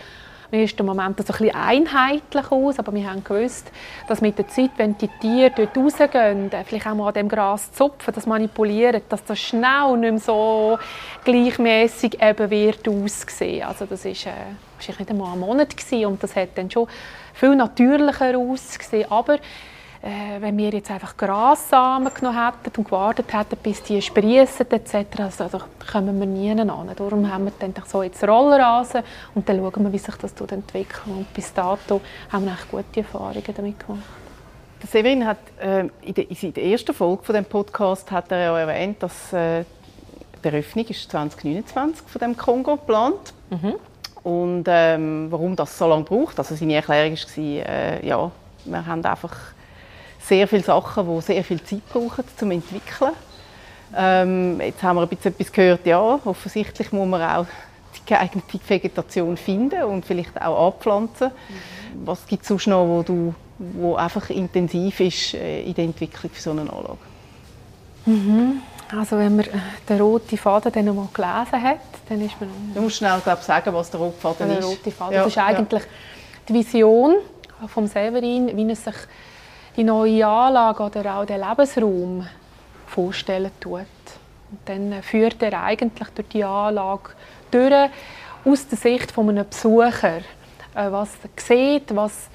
im 0.51 0.61
ersten 0.61 0.85
Moment 0.85 1.19
ein 1.19 1.25
bisschen 1.25 1.55
einheitlich 1.55 2.53
aus, 2.53 2.79
aber 2.79 2.93
wir 2.93 3.11
haben 3.11 3.25
gewusst, 3.25 3.73
dass 4.07 4.21
mit 4.21 4.37
der 4.37 4.49
Zeit, 4.49 4.73
wenn 4.77 4.99
die 4.99 5.09
Tiere 5.09 5.51
dort 5.57 5.75
rausgehen, 5.75 6.51
vielleicht 6.67 6.87
auch 6.87 6.95
mal 6.95 7.09
an 7.09 7.15
dem 7.15 7.29
Gras 7.31 7.73
zupfen, 7.73 8.13
das 8.15 8.27
manipulieren, 8.27 9.01
dass 9.09 9.25
das 9.25 9.41
schnell 9.41 9.97
nicht 9.97 10.11
mehr 10.11 10.19
so 10.19 10.79
gleichmäßig 11.25 12.23
eben 12.23 12.51
wird 12.51 12.87
aussehen. 12.87 13.67
Also 13.67 13.87
das 13.87 14.05
ist, 14.05 14.27
äh, 14.27 14.31
wahrscheinlich 14.77 14.99
nicht 14.99 15.11
einmal 15.11 15.33
ein 15.33 15.41
Monat 15.41 15.75
gewesen, 15.75 16.05
und 16.05 16.23
das 16.23 16.37
hat 16.37 16.51
dann 16.57 16.71
schon 16.71 16.87
viel 17.33 17.57
natürlicher 17.57 18.37
ausgesehen. 18.37 19.11
Aber 19.11 19.39
äh, 20.03 20.41
wenn 20.41 20.59
wir 20.59 20.71
jetzt 20.71 20.91
einfach 20.91 21.17
Grassamen 21.17 22.13
genommen 22.13 22.45
hätten 22.45 22.77
und 22.77 22.85
gewartet 22.85 23.33
hätten, 23.33 23.57
bis 23.63 23.83
die 23.85 24.03
sprießen 24.03 24.69
etc., 24.71 25.21
also, 25.21 25.49
da 25.49 25.61
kommen 25.91 26.19
wir 26.19 26.27
nie 26.27 26.51
an. 26.51 26.67
Darum 26.97 27.33
haben 27.33 27.45
wir 27.45 27.53
dann 27.59 27.73
so 27.87 28.03
jetzt 28.03 28.27
Rollrasen 28.27 29.03
und 29.35 29.49
dann 29.49 29.59
schauen 29.59 29.85
wir, 29.85 29.93
wie 29.93 29.99
sich 29.99 30.17
das 30.17 30.33
entwickelt. 30.33 31.03
Und 31.07 31.33
bis 31.33 31.55
dato 31.55 32.01
haben 32.31 32.45
wir 32.45 32.53
eigentlich 32.53 32.71
gute 32.71 33.01
Erfahrungen 33.01 33.55
damit 33.55 33.79
gemacht. 33.79 34.03
Der 34.83 34.89
Severin 34.89 35.25
hat 35.25 35.39
äh, 35.61 35.89
in, 36.03 36.15
der, 36.15 36.29
in 36.29 36.53
der 36.55 36.65
ersten 36.65 36.93
Folge 36.93 37.23
von 37.23 37.35
dem 37.37 37.45
Podcast 37.45 38.11
hat 38.11 38.33
er 38.33 38.39
ja 38.39 38.59
erwähnt, 38.59 39.01
dass 39.01 39.33
äh, 39.33 39.65
die 40.43 40.49
Eröffnung 40.49 40.85
ist 40.87 41.09
2029 41.13 42.09
von 42.09 42.19
dem 42.19 42.37
Kongo 42.37 42.77
geplant. 42.77 43.33
Mhm. 43.51 43.75
Und 44.25 44.65
ähm, 44.67 45.29
warum 45.31 45.55
das 45.55 45.79
so 45.79 45.87
lange 45.87 46.03
braucht, 46.03 46.39
also 46.39 46.57
seine 46.57 46.75
Erklärung 46.75 47.17
war, 47.17 47.45
äh, 47.45 48.07
ja, 48.07 48.31
wir 48.65 48.87
haben 48.87 49.05
einfach 49.05 49.37
sehr 50.25 50.49
viele 50.49 50.63
Sachen, 50.63 51.07
die 51.07 51.21
sehr 51.21 51.45
viel 51.45 51.63
Zeit 51.63 51.87
brauchen 51.89 52.25
zum 52.37 52.51
Entwickeln. 52.51 53.13
Ähm, 53.95 54.61
jetzt 54.61 54.83
haben 54.83 54.97
wir 54.97 55.03
ein 55.03 55.09
bisschen 55.09 55.33
etwas 55.33 55.53
gehört, 55.53 55.87
ja, 55.87 56.01
offensichtlich 56.01 56.93
muss 56.93 57.07
man 57.07 57.23
auch 57.23 57.47
die 57.95 58.01
geeignete 58.07 58.59
Vegetation 58.67 59.37
finden 59.37 59.83
und 59.83 60.07
vielleicht 60.07 60.41
auch 60.41 60.69
anpflanzen. 60.69 61.29
Mhm. 61.29 62.07
Was 62.07 62.27
gibt 62.27 62.43
es 62.43 62.49
sonst 62.49 62.67
noch, 62.69 62.87
wo, 62.87 63.03
du, 63.03 63.35
wo 63.59 63.97
einfach 63.97 64.31
intensiv 64.31 65.01
ist 65.01 65.35
äh, 65.35 65.63
in 65.63 65.75
der 65.75 65.85
Entwicklung 65.85 66.33
für 66.33 66.41
so 66.41 66.51
eine 66.53 66.63
Anlage? 66.63 66.99
Mhm. 68.07 68.63
Also 68.99 69.19
wenn 69.19 69.37
man 69.37 69.47
den 69.89 70.01
roten 70.01 70.37
Faden 70.37 70.73
dann 70.73 70.95
mal 70.95 71.09
gelesen 71.13 71.63
hat, 71.63 71.79
dann 72.09 72.21
ist 72.21 72.39
man... 72.41 72.51
Du 72.75 72.81
musst 72.83 72.97
schnell 72.97 73.21
glaub, 73.23 73.43
sagen, 73.43 73.73
was 73.73 73.91
der 73.91 74.01
rote 74.01 74.19
Faden 74.19 74.49
der 74.49 74.59
ist. 74.59 74.67
Rote 74.67 74.91
Faden. 74.91 75.15
Ja, 75.15 75.25
das 75.25 75.33
ist 75.33 75.39
eigentlich 75.39 75.83
ja. 75.83 75.89
die 76.49 76.55
Vision 76.55 77.17
von 77.69 77.87
Severin, 77.87 78.55
wie 78.55 78.69
er 78.69 78.77
sich 78.77 78.95
die 79.77 79.85
neue 79.85 80.27
Anlage 80.27 80.83
oder 80.83 81.17
auch 81.17 81.25
den 81.25 81.41
Lebensraum 81.41 82.27
vorstellen 82.87 83.51
tut. 83.61 83.81
Und 84.51 84.61
dann 84.67 85.03
führt 85.03 85.43
er 85.43 85.63
eigentlich 85.63 86.09
durch 86.11 86.29
die 86.29 86.45
Anlage 86.45 87.11
durch, 87.51 87.91
aus 88.45 88.67
der 88.69 88.79
Sicht 88.79 89.13
von 89.13 89.29
einem 89.29 89.49
Besucher, 89.49 90.19
äh, 90.75 90.91
was 90.91 91.11
er 91.23 91.43
sieht, 91.43 91.95
was 91.95 92.29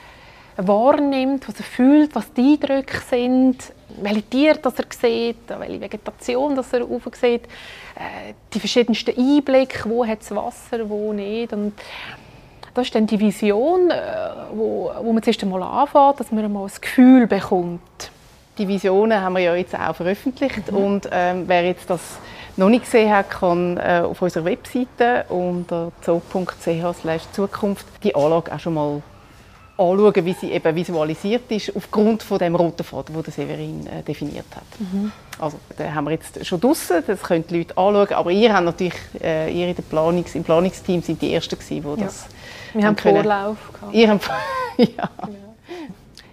er 0.55 0.67
wahrnimmt, 0.67 1.47
was 1.47 1.59
er 1.59 1.65
fühlt, 1.65 2.15
was 2.15 2.31
die 2.33 2.53
Eindrücke 2.53 2.99
sind, 3.09 3.73
welche 4.01 4.23
Tiere 4.23 4.59
das 4.59 4.79
er 4.79 4.85
sieht, 4.89 5.37
welche 5.47 5.81
Vegetation 5.81 6.55
das 6.55 6.73
er 6.73 6.85
sieht, 7.13 7.45
äh, 7.95 8.33
die 8.53 8.59
verschiedensten 8.59 9.17
Einblicke, 9.17 9.89
wo 9.89 10.05
hat 10.05 10.21
es 10.21 10.31
Wasser, 10.31 10.89
wo 10.89 11.13
nicht. 11.13 11.53
Und 11.53 11.73
das 12.77 12.87
ist 12.87 12.95
dann 12.95 13.07
die 13.07 13.19
Vision, 13.19 13.89
äh, 13.89 13.95
wo, 14.53 14.91
wo 15.01 15.11
man 15.11 15.23
zuerst 15.23 15.41
einmal 15.41 15.63
anfängt, 15.63 16.19
dass 16.19 16.31
man 16.31 16.45
einmal 16.45 16.65
ein 16.65 16.71
Gefühl 16.79 17.25
bekommt. 17.25 18.11
Die 18.59 18.67
Visionen 18.67 19.19
haben 19.19 19.33
wir 19.33 19.41
ja 19.41 19.55
jetzt 19.55 19.75
auch 19.75 19.95
veröffentlicht 19.95 20.71
mhm. 20.71 20.77
und 20.77 21.09
ähm, 21.11 21.43
wer 21.47 21.63
jetzt 21.63 21.89
das 21.89 22.01
noch 22.55 22.69
nicht 22.69 22.85
gesehen 22.85 23.11
hat, 23.11 23.31
kann 23.31 23.77
äh, 23.77 24.03
auf 24.03 24.21
unserer 24.21 24.45
Webseite 24.45 25.25
unter 25.29 25.91
zoo.ch/zukunft 26.01 27.85
die 28.03 28.15
Anlage 28.15 28.53
auch 28.53 28.59
schon 28.59 28.75
mal 28.75 29.01
anschauen, 29.77 30.25
wie 30.25 30.33
sie 30.33 30.51
eben 30.51 30.75
visualisiert 30.75 31.51
ist, 31.51 31.75
aufgrund 31.75 32.21
von 32.21 32.37
dem 32.37 32.55
roten 32.55 32.83
Faden, 32.83 33.13
den 33.23 33.31
Severin 33.31 33.87
äh, 33.87 34.03
definiert 34.03 34.55
hat. 34.55 34.79
Mhm. 34.79 35.11
Also, 35.39 35.59
den 35.77 35.93
haben 35.93 36.05
wir 36.05 36.11
jetzt 36.11 36.45
schon 36.45 36.59
draußen, 36.59 37.03
das 37.05 37.21
können 37.21 37.45
die 37.47 37.59
Leute 37.59 37.77
anschauen, 37.77 38.13
aber 38.13 38.31
ihr 38.31 38.53
habt 38.53 38.65
natürlich, 38.65 38.95
äh, 39.21 39.51
ihr 39.51 39.67
in 39.67 39.75
der 39.75 39.83
Planungs-, 39.83 40.35
im 40.35 40.43
Planungsteam 40.43 41.01
sind 41.01 41.21
die 41.21 41.33
Ersten 41.33 41.57
gewesen, 41.59 41.83
die 41.95 42.01
ja. 42.01 42.05
das 42.07 42.25
Wir 42.73 42.85
haben 42.85 42.95
können. 42.95 43.23
Vorlauf 43.23 43.57
gehabt. 43.73 43.93
Ihr 43.93 44.09
habt, 44.09 44.29
ja. 44.77 45.09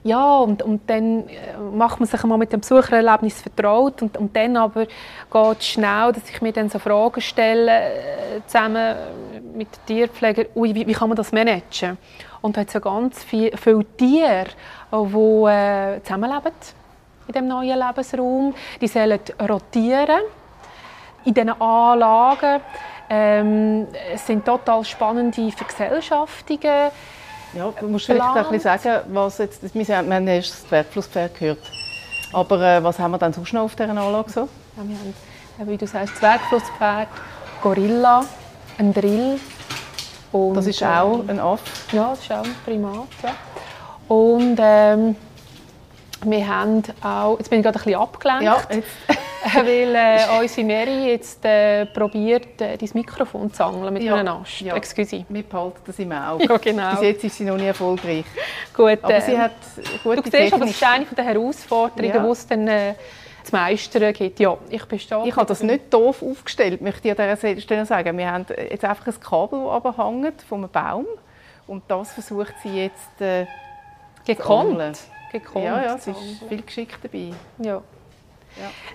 Ja, 0.06 0.36
und, 0.36 0.62
und 0.62 0.82
dann 0.88 1.28
äh, 1.28 1.56
macht 1.74 1.98
man 1.98 2.06
sich 2.06 2.22
einmal 2.22 2.36
mit 2.36 2.52
dem 2.52 2.60
Besuchererlebnis 2.60 3.40
vertraut 3.40 4.02
und, 4.02 4.18
und 4.18 4.36
dann 4.36 4.54
aber 4.58 4.84
geht 4.84 5.58
es 5.58 5.66
schnell, 5.66 6.12
dass 6.12 6.28
ich 6.28 6.42
mir 6.42 6.52
dann 6.52 6.68
so 6.68 6.78
Fragen 6.78 7.22
stelle, 7.22 7.70
äh, 7.70 8.40
zusammen 8.46 8.96
mit 9.56 9.68
den 9.68 9.86
Tierpflegern, 9.86 10.46
ui, 10.54 10.74
wie, 10.74 10.86
wie 10.86 10.92
kann 10.92 11.08
man 11.08 11.16
das 11.16 11.32
managen? 11.32 11.96
Und 12.42 12.54
da 12.54 12.60
hat 12.60 12.68
es 12.68 12.74
ja 12.74 12.80
ganz 12.80 13.24
viel, 13.24 13.56
viele 13.56 13.84
Tiere, 13.96 14.48
die 14.92 15.48
äh, 15.48 16.02
zusammenleben 16.02 16.52
in 17.26 17.32
diesem 17.32 17.48
neuen 17.48 17.78
Lebensraum. 17.78 18.54
Die 18.80 18.88
sollen 18.88 19.20
rotieren 19.40 20.20
in 21.24 21.34
diesen 21.34 21.60
Anlagen. 21.60 22.60
Ähm, 23.08 23.86
es 24.12 24.26
sind 24.26 24.44
total 24.44 24.84
spannende 24.84 25.50
Vergesellschaftungen. 25.52 26.90
Ja, 27.54 27.72
du 27.78 27.88
musst 27.88 28.06
vielleicht 28.06 28.24
ein 28.24 28.42
bisschen 28.50 28.60
sagen, 28.60 29.14
was 29.14 29.38
jetzt, 29.38 29.74
wir 29.74 29.96
haben 29.96 30.28
erst 30.28 30.50
das 30.50 30.68
Zwergflusspferd 30.68 31.38
gehört, 31.38 31.58
aber 32.32 32.60
äh, 32.60 32.82
was 32.82 32.98
haben 32.98 33.12
wir 33.12 33.18
dann 33.18 33.32
sonst 33.32 33.52
noch 33.52 33.62
auf 33.62 33.76
dieser 33.76 33.90
Anlage 33.90 34.30
so? 34.30 34.40
Ja, 34.40 34.82
wir 34.82 34.96
haben, 35.58 35.70
wie 35.70 35.76
du 35.76 35.86
sagst, 35.86 36.16
Zwergflusspferd, 36.16 37.06
Gorilla, 37.62 38.24
ein 38.78 38.92
Drill, 38.92 39.38
und, 40.34 40.54
das 40.54 40.66
ist 40.66 40.82
auch 40.82 41.22
ein 41.28 41.38
Aff? 41.38 41.60
Ja, 41.92 42.10
das 42.10 42.20
ist 42.20 42.32
auch 42.32 42.42
ein 42.42 42.56
Primat. 42.64 43.06
Ja. 43.22 43.34
Und 44.12 44.56
ähm, 44.58 45.14
wir 46.24 46.48
haben 46.48 46.82
auch, 47.02 47.38
jetzt 47.38 47.50
bin 47.50 47.60
ich 47.60 47.64
gerade 47.64 47.78
ein 47.78 47.84
bisschen 47.84 48.00
abgelenkt, 48.00 48.44
ja, 48.44 48.58
weil 49.54 49.94
äh, 49.94 50.40
unsere 50.40 50.66
Mary 50.66 51.10
jetzt 51.10 51.44
äh, 51.44 51.86
probiert, 51.86 52.60
äh, 52.60 52.76
dein 52.76 52.88
Mikrofon 52.94 53.52
zu 53.52 53.64
angeln 53.64 53.92
mit 53.92 54.02
ja, 54.02 54.14
einem 54.14 54.28
Ast. 54.28 54.60
Ja. 54.60 54.74
Excuse. 54.74 55.24
Wir 55.28 55.42
behalten 55.42 55.80
das 55.86 55.98
im 55.98 56.12
Auge. 56.12 56.44
Ja, 56.44 56.56
genau. 56.56 56.90
Bis 56.92 57.00
jetzt 57.02 57.24
ist 57.24 57.36
sie 57.36 57.44
noch 57.44 57.56
nie 57.56 57.66
erfolgreich. 57.66 58.24
Gut, 58.74 58.98
aber 59.02 59.20
sie 59.20 59.32
ähm, 59.32 59.38
hat 59.38 59.52
gute 60.02 60.22
Du 60.22 60.30
siehst, 60.30 60.52
aber 60.52 60.64
das 60.64 60.74
ist 60.74 60.82
eine 60.82 61.04
der 61.04 61.24
Herausforderungen, 61.24 62.14
ja. 62.14 62.22
die 62.22 62.30
es 62.30 62.46
dann 62.46 62.68
äh, 62.68 62.94
zu 63.42 63.54
meistern 63.54 64.12
gibt. 64.12 64.40
Ja, 64.40 64.56
ich 64.70 64.84
bestehe. 64.86 65.26
Ich 65.26 65.36
habe 65.36 65.46
das 65.46 65.62
nicht 65.62 65.92
doof 65.92 66.22
aufgestellt, 66.22 66.80
möchte 66.80 67.08
ich 67.08 67.18
an 67.18 67.36
dieser 67.36 67.60
Stelle 67.60 67.86
sagen. 67.86 68.16
Wir 68.16 68.30
haben 68.30 68.46
jetzt 68.70 68.84
einfach 68.84 69.06
ein 69.06 69.20
Kabel, 69.20 69.80
das 69.82 69.98
hängt 69.98 70.42
von 70.42 70.60
einem 70.60 70.70
Baum 70.70 71.06
und 71.66 71.82
das 71.88 72.12
versucht 72.12 72.54
sie 72.62 72.82
jetzt 72.82 73.20
äh, 73.20 73.46
gekonnt. 74.24 74.98
Gekonnt. 75.40 75.64
Ja, 75.64 75.82
ja, 75.82 75.94
es 75.94 76.06
ist 76.06 76.18
viel 76.48 76.62
Geschick 76.62 76.98
dabei. 77.02 77.32
Ja. 77.58 77.74
ja. 77.74 77.82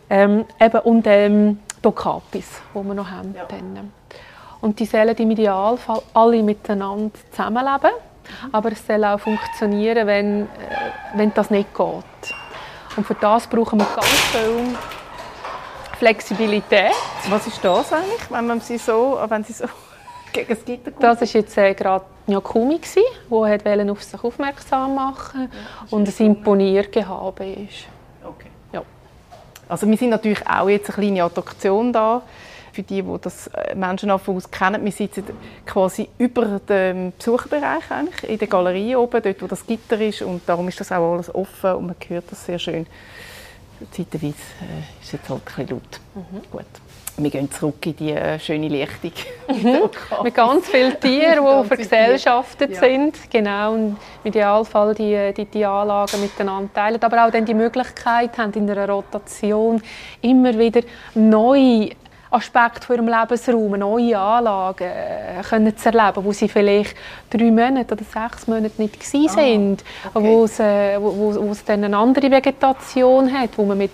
Ähm, 0.10 0.46
eben, 0.60 0.80
und 0.82 1.08
ähm, 1.08 1.60
Dokapis, 1.82 2.62
die 2.74 2.84
wir 2.84 2.94
noch 2.94 3.10
haben. 3.10 3.34
Ja. 3.36 3.46
Dann. 3.46 3.92
Und 4.62 4.80
die 4.80 4.86
sollen 4.86 5.16
im 5.16 5.32
Idealfall 5.32 6.02
alle 6.14 6.44
miteinander 6.44 7.12
zusammenleben. 7.32 7.92
Mhm. 7.92 8.50
Aber 8.54 8.72
es 8.72 8.86
soll 8.86 9.04
auch 9.06 9.20
funktionieren, 9.20 10.08
wenn, 10.08 10.44
äh, 10.44 10.48
wenn 11.16 11.34
das 11.34 11.50
nicht 11.50 11.74
geht. 11.74 12.36
Und 12.98 13.06
für 13.06 13.16
das 13.16 13.48
brauchen 13.48 13.80
wir 13.80 13.88
ganz 13.96 14.08
viel 14.08 14.78
Flexibilität. 15.98 16.94
Was 17.30 17.48
ist 17.48 17.64
das 17.64 17.94
eigentlich, 17.94 18.30
wenn 18.30 18.48
man 18.48 18.62
sie 18.62 18.78
so, 18.78 19.20
wenn 19.28 19.44
sie 19.44 19.54
so 19.54 19.66
gegen 20.34 20.50
das 20.50 20.66
Gitter 20.66 20.92
kommt? 20.92 21.04
Das 21.04 21.22
war 21.22 21.28
jetzt 21.28 21.58
äh, 21.58 21.74
gerade 21.74 22.06
Nyakumi, 22.30 22.80
der 23.30 23.92
auf 23.92 24.04
sich 24.04 24.24
aufmerksam 24.24 24.96
machen 24.96 25.50
ja, 25.52 25.88
und 25.90 26.08
ein 26.08 26.26
Imponiergehabe 26.26 27.46
ist. 27.46 27.86
Okay. 28.24 28.50
Ja. 28.72 28.84
Also 29.68 29.88
wir 29.88 29.98
sind 29.98 30.10
natürlich 30.10 30.46
auch 30.48 30.70
jetzt 30.70 30.90
eine 30.90 31.06
kleine 31.06 31.24
Attraktion 31.24 31.92
da 31.92 32.22
für 32.72 32.84
die, 32.84 33.02
die 33.02 33.18
das 33.22 33.48
äh, 33.48 33.76
Menschenaffen 33.76 34.42
kennen, 34.52 34.84
wir 34.84 34.92
sitzen 34.92 35.24
quasi 35.66 36.08
über 36.18 36.60
dem 36.60 37.14
Besucherbereich 37.18 37.90
eigentlich, 37.90 38.30
in 38.30 38.38
der 38.38 38.48
Galerie 38.48 38.96
oben, 38.96 39.22
dort 39.22 39.42
wo 39.42 39.48
das 39.48 39.66
Gitter 39.66 40.00
ist 40.00 40.22
und 40.22 40.48
darum 40.48 40.68
ist 40.68 40.80
das 40.80 40.92
auch 40.92 41.14
alles 41.14 41.34
offen 41.34 41.74
und 41.74 41.88
man 41.88 41.96
hört 42.08 42.26
das 42.32 42.46
sehr 42.46 42.60
schön. 42.60 42.86
Zeitweise 43.92 44.28
äh, 44.28 45.02
ist 45.02 45.06
es 45.06 45.12
jetzt 45.14 45.30
halt 45.30 45.42
ein 45.42 45.46
bisschen 45.46 45.70
laut. 45.70 46.00
Mhm. 46.16 46.52
Gut. 46.52 46.66
Wir 47.18 47.30
gehen 47.30 47.52
zurück 47.52 47.86
in 47.86 47.96
die 47.98 48.12
äh, 48.12 48.40
schöne 48.40 48.70
Lichtung. 48.70 49.12
Mit 50.24 50.34
ganz 50.34 50.70
vielen 50.70 50.98
Tieren, 51.02 51.46
die 51.64 51.68
vergesellschaftet 51.68 52.72
ja. 52.72 52.80
sind. 52.80 53.18
Genau, 53.30 53.74
und 53.74 53.98
im 54.24 54.30
Idealfall 54.30 54.96
die, 54.96 55.34
die, 55.36 55.46
die 55.46 55.66
Anlagen 55.66 56.22
miteinander 56.22 56.74
teilen. 56.74 57.02
Aber 57.02 57.26
auch 57.26 57.32
dann 57.32 57.46
die 57.46 57.54
Möglichkeit 57.54 58.38
haben, 58.38 58.54
in 58.54 58.70
einer 58.70 58.88
Rotation 58.88 59.82
immer 60.22 60.58
wieder 60.58 60.82
neu 61.14 61.90
Aspekt 62.32 62.86
von 62.86 62.96
ihrem 62.96 63.08
Lebensraum, 63.08 63.72
neue 63.72 64.18
Anlagen 64.18 64.84
äh, 64.84 65.42
können 65.42 65.76
zu 65.76 65.90
erleben, 65.90 66.24
wo 66.24 66.32
sie 66.32 66.48
vielleicht 66.48 66.96
drei 67.30 67.50
Monate 67.50 67.94
oder 67.94 68.04
sechs 68.04 68.48
Monate 68.48 68.80
nicht 68.82 69.00
gewesen 69.00 69.28
ah, 69.30 69.34
sind, 69.34 69.84
okay. 70.14 70.28
wo, 70.28 70.44
es, 70.44 70.60
äh, 70.60 71.02
wo, 71.02 71.36
wo, 71.36 71.52
es 71.52 71.64
dann 71.66 71.84
eine 71.84 71.98
andere 71.98 72.30
Vegetation 72.30 73.32
hat, 73.34 73.52
wo 73.58 73.66
man 73.66 73.78
mit... 73.78 73.92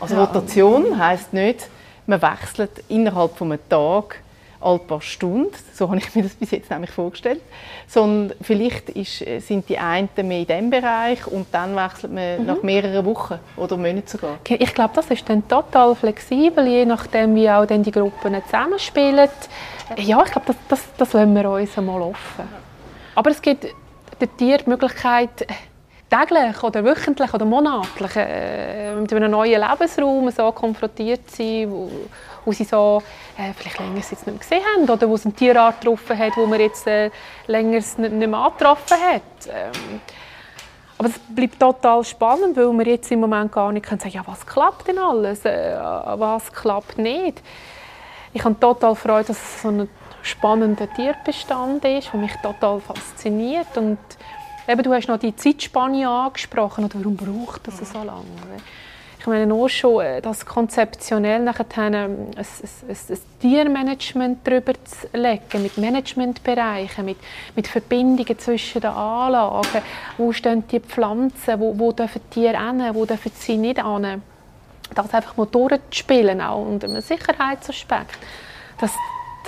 Also 0.00 0.16
Rotation 0.16 0.98
heisst 0.98 1.32
nicht, 1.32 1.68
man 2.06 2.22
wechselt 2.22 2.70
innerhalb 2.88 3.36
von 3.36 3.52
einem 3.52 3.68
Tag 3.68 4.20
alle 4.60 4.78
paar 4.78 5.00
Stunden, 5.00 5.52
so 5.72 5.88
habe 5.88 5.98
ich 5.98 6.14
mir 6.14 6.22
das 6.22 6.34
bis 6.40 6.50
jetzt 6.50 6.70
nämlich 6.70 6.90
vorgestellt, 6.90 7.40
sondern 7.86 8.36
vielleicht 8.40 8.90
ist, 8.90 9.24
sind 9.46 9.68
die 9.68 9.78
einen 9.78 10.08
mehr 10.16 10.40
in 10.40 10.46
diesem 10.46 10.70
Bereich 10.70 11.26
und 11.26 11.46
dann 11.52 11.76
wechselt 11.76 12.12
man 12.12 12.40
mhm. 12.40 12.46
nach 12.46 12.62
mehreren 12.62 13.04
Wochen 13.04 13.38
oder 13.56 13.76
Monaten 13.76 14.06
sogar. 14.06 14.38
Ich 14.48 14.74
glaube, 14.74 14.94
das 14.94 15.10
ist 15.10 15.28
dann 15.28 15.46
total 15.46 15.94
flexibel, 15.94 16.66
je 16.66 16.84
nachdem, 16.84 17.34
wie 17.34 17.48
auch 17.48 17.66
dann 17.66 17.82
die 17.82 17.92
Gruppen 17.92 18.36
zusammenspielen. 18.44 19.28
Ja, 19.96 20.22
ich 20.24 20.32
glaube, 20.32 20.46
das, 20.46 20.56
das, 20.68 20.84
das 20.96 21.12
lassen 21.12 21.34
wir 21.34 21.50
uns 21.50 21.78
einmal 21.78 22.02
offen. 22.02 22.48
Aber 23.14 23.30
es 23.30 23.40
gibt 23.40 23.66
den 24.20 24.36
Tieren 24.36 24.62
die 24.64 24.70
Möglichkeit, 24.70 25.46
täglich 26.10 26.62
oder 26.62 26.84
wöchentlich 26.84 27.32
oder 27.34 27.44
monatlich 27.44 28.16
äh, 28.16 28.94
mit 28.94 29.12
einem 29.12 29.30
neuen 29.30 29.60
Lebensraum 29.60 30.30
so 30.30 30.50
konfrontiert 30.52 31.30
zu 31.30 31.36
sein, 31.36 31.70
wo, 31.70 31.90
wo 32.48 32.52
sie 32.52 32.64
so 32.64 33.02
äh, 33.36 33.52
vielleicht 33.52 33.78
länger 33.78 33.96
jetzt 33.96 34.10
nicht 34.10 34.26
mehr 34.26 34.36
gesehen 34.36 34.62
haben 34.74 34.88
oder 34.88 35.06
wo 35.06 35.14
es 35.16 35.26
eine 35.26 35.34
Tierart 35.34 35.82
getroffen 35.82 36.18
hat, 36.18 36.34
wo 36.36 36.46
man 36.46 36.58
jetzt 36.58 36.86
äh, 36.86 37.10
länger 37.46 37.72
nicht, 37.72 37.98
nicht 37.98 38.10
mehr 38.10 38.34
angetroffen 38.34 38.96
hat. 38.96 39.22
Ähm, 39.52 40.00
aber 40.96 41.08
es 41.08 41.18
bleibt 41.28 41.60
total 41.60 42.02
spannend, 42.04 42.56
weil 42.56 42.72
wir 42.72 42.86
jetzt 42.86 43.12
im 43.12 43.20
Moment 43.20 43.52
gar 43.52 43.70
nicht 43.70 43.84
können 43.84 44.00
sagen 44.00 44.14
ja, 44.14 44.22
was 44.26 44.46
klappt 44.46 44.88
denn 44.88 44.98
alles, 44.98 45.44
äh, 45.44 45.76
was 45.78 46.50
klappt 46.50 46.96
nicht. 46.96 47.42
Ich 48.32 48.42
habe 48.42 48.58
total 48.58 48.94
Freude, 48.94 49.28
dass 49.28 49.36
es 49.36 49.62
so 49.62 49.68
ein 49.68 49.88
spannender 50.22 50.90
Tierbestand 50.92 51.84
ist, 51.84 52.12
der 52.12 52.20
mich 52.20 52.32
total 52.42 52.80
fasziniert 52.80 53.76
und 53.76 53.98
eben, 54.66 54.82
du 54.82 54.92
hast 54.94 55.06
noch 55.06 55.18
die 55.18 55.36
Zeitspanne 55.36 56.08
angesprochen, 56.08 56.86
oder 56.86 56.94
warum 56.94 57.16
braucht 57.16 57.68
das 57.68 57.78
so 57.78 57.98
lange? 57.98 58.24
Ich 59.20 59.26
meine 59.26 59.46
nur 59.46 59.68
schon, 59.68 60.04
äh, 60.04 60.20
das 60.20 60.46
konzeptionell 60.46 61.40
nachher 61.40 61.66
ein, 61.76 61.94
ein, 61.94 62.28
ein, 62.36 63.18
Tiermanagement 63.40 64.38
darüber 64.44 64.72
zu 64.84 65.06
legen, 65.12 65.62
mit 65.62 65.76
Managementbereichen, 65.76 67.04
mit, 67.04 67.18
mit 67.56 67.66
Verbindungen 67.66 68.38
zwischen 68.38 68.80
den 68.80 68.90
Anlagen. 68.90 69.82
Wo 70.16 70.32
stehen 70.32 70.64
die 70.70 70.80
Pflanzen, 70.80 71.60
wo, 71.60 71.78
wo 71.78 71.92
dürfen 71.92 72.20
die 72.30 72.40
Tiere 72.40 72.58
hin, 72.58 72.94
wo 72.94 73.04
dürfen 73.04 73.32
sie 73.34 73.56
nicht 73.56 73.84
hin? 73.84 74.22
das 74.94 75.14
einfach 75.14 75.36
mal 75.36 75.46
durchzuspielen, 75.46 76.40
auch 76.40 76.64
unter 76.64 76.88
einem 76.88 77.00
Sicherheitsaspekt, 77.00 78.18
das, 78.80 78.92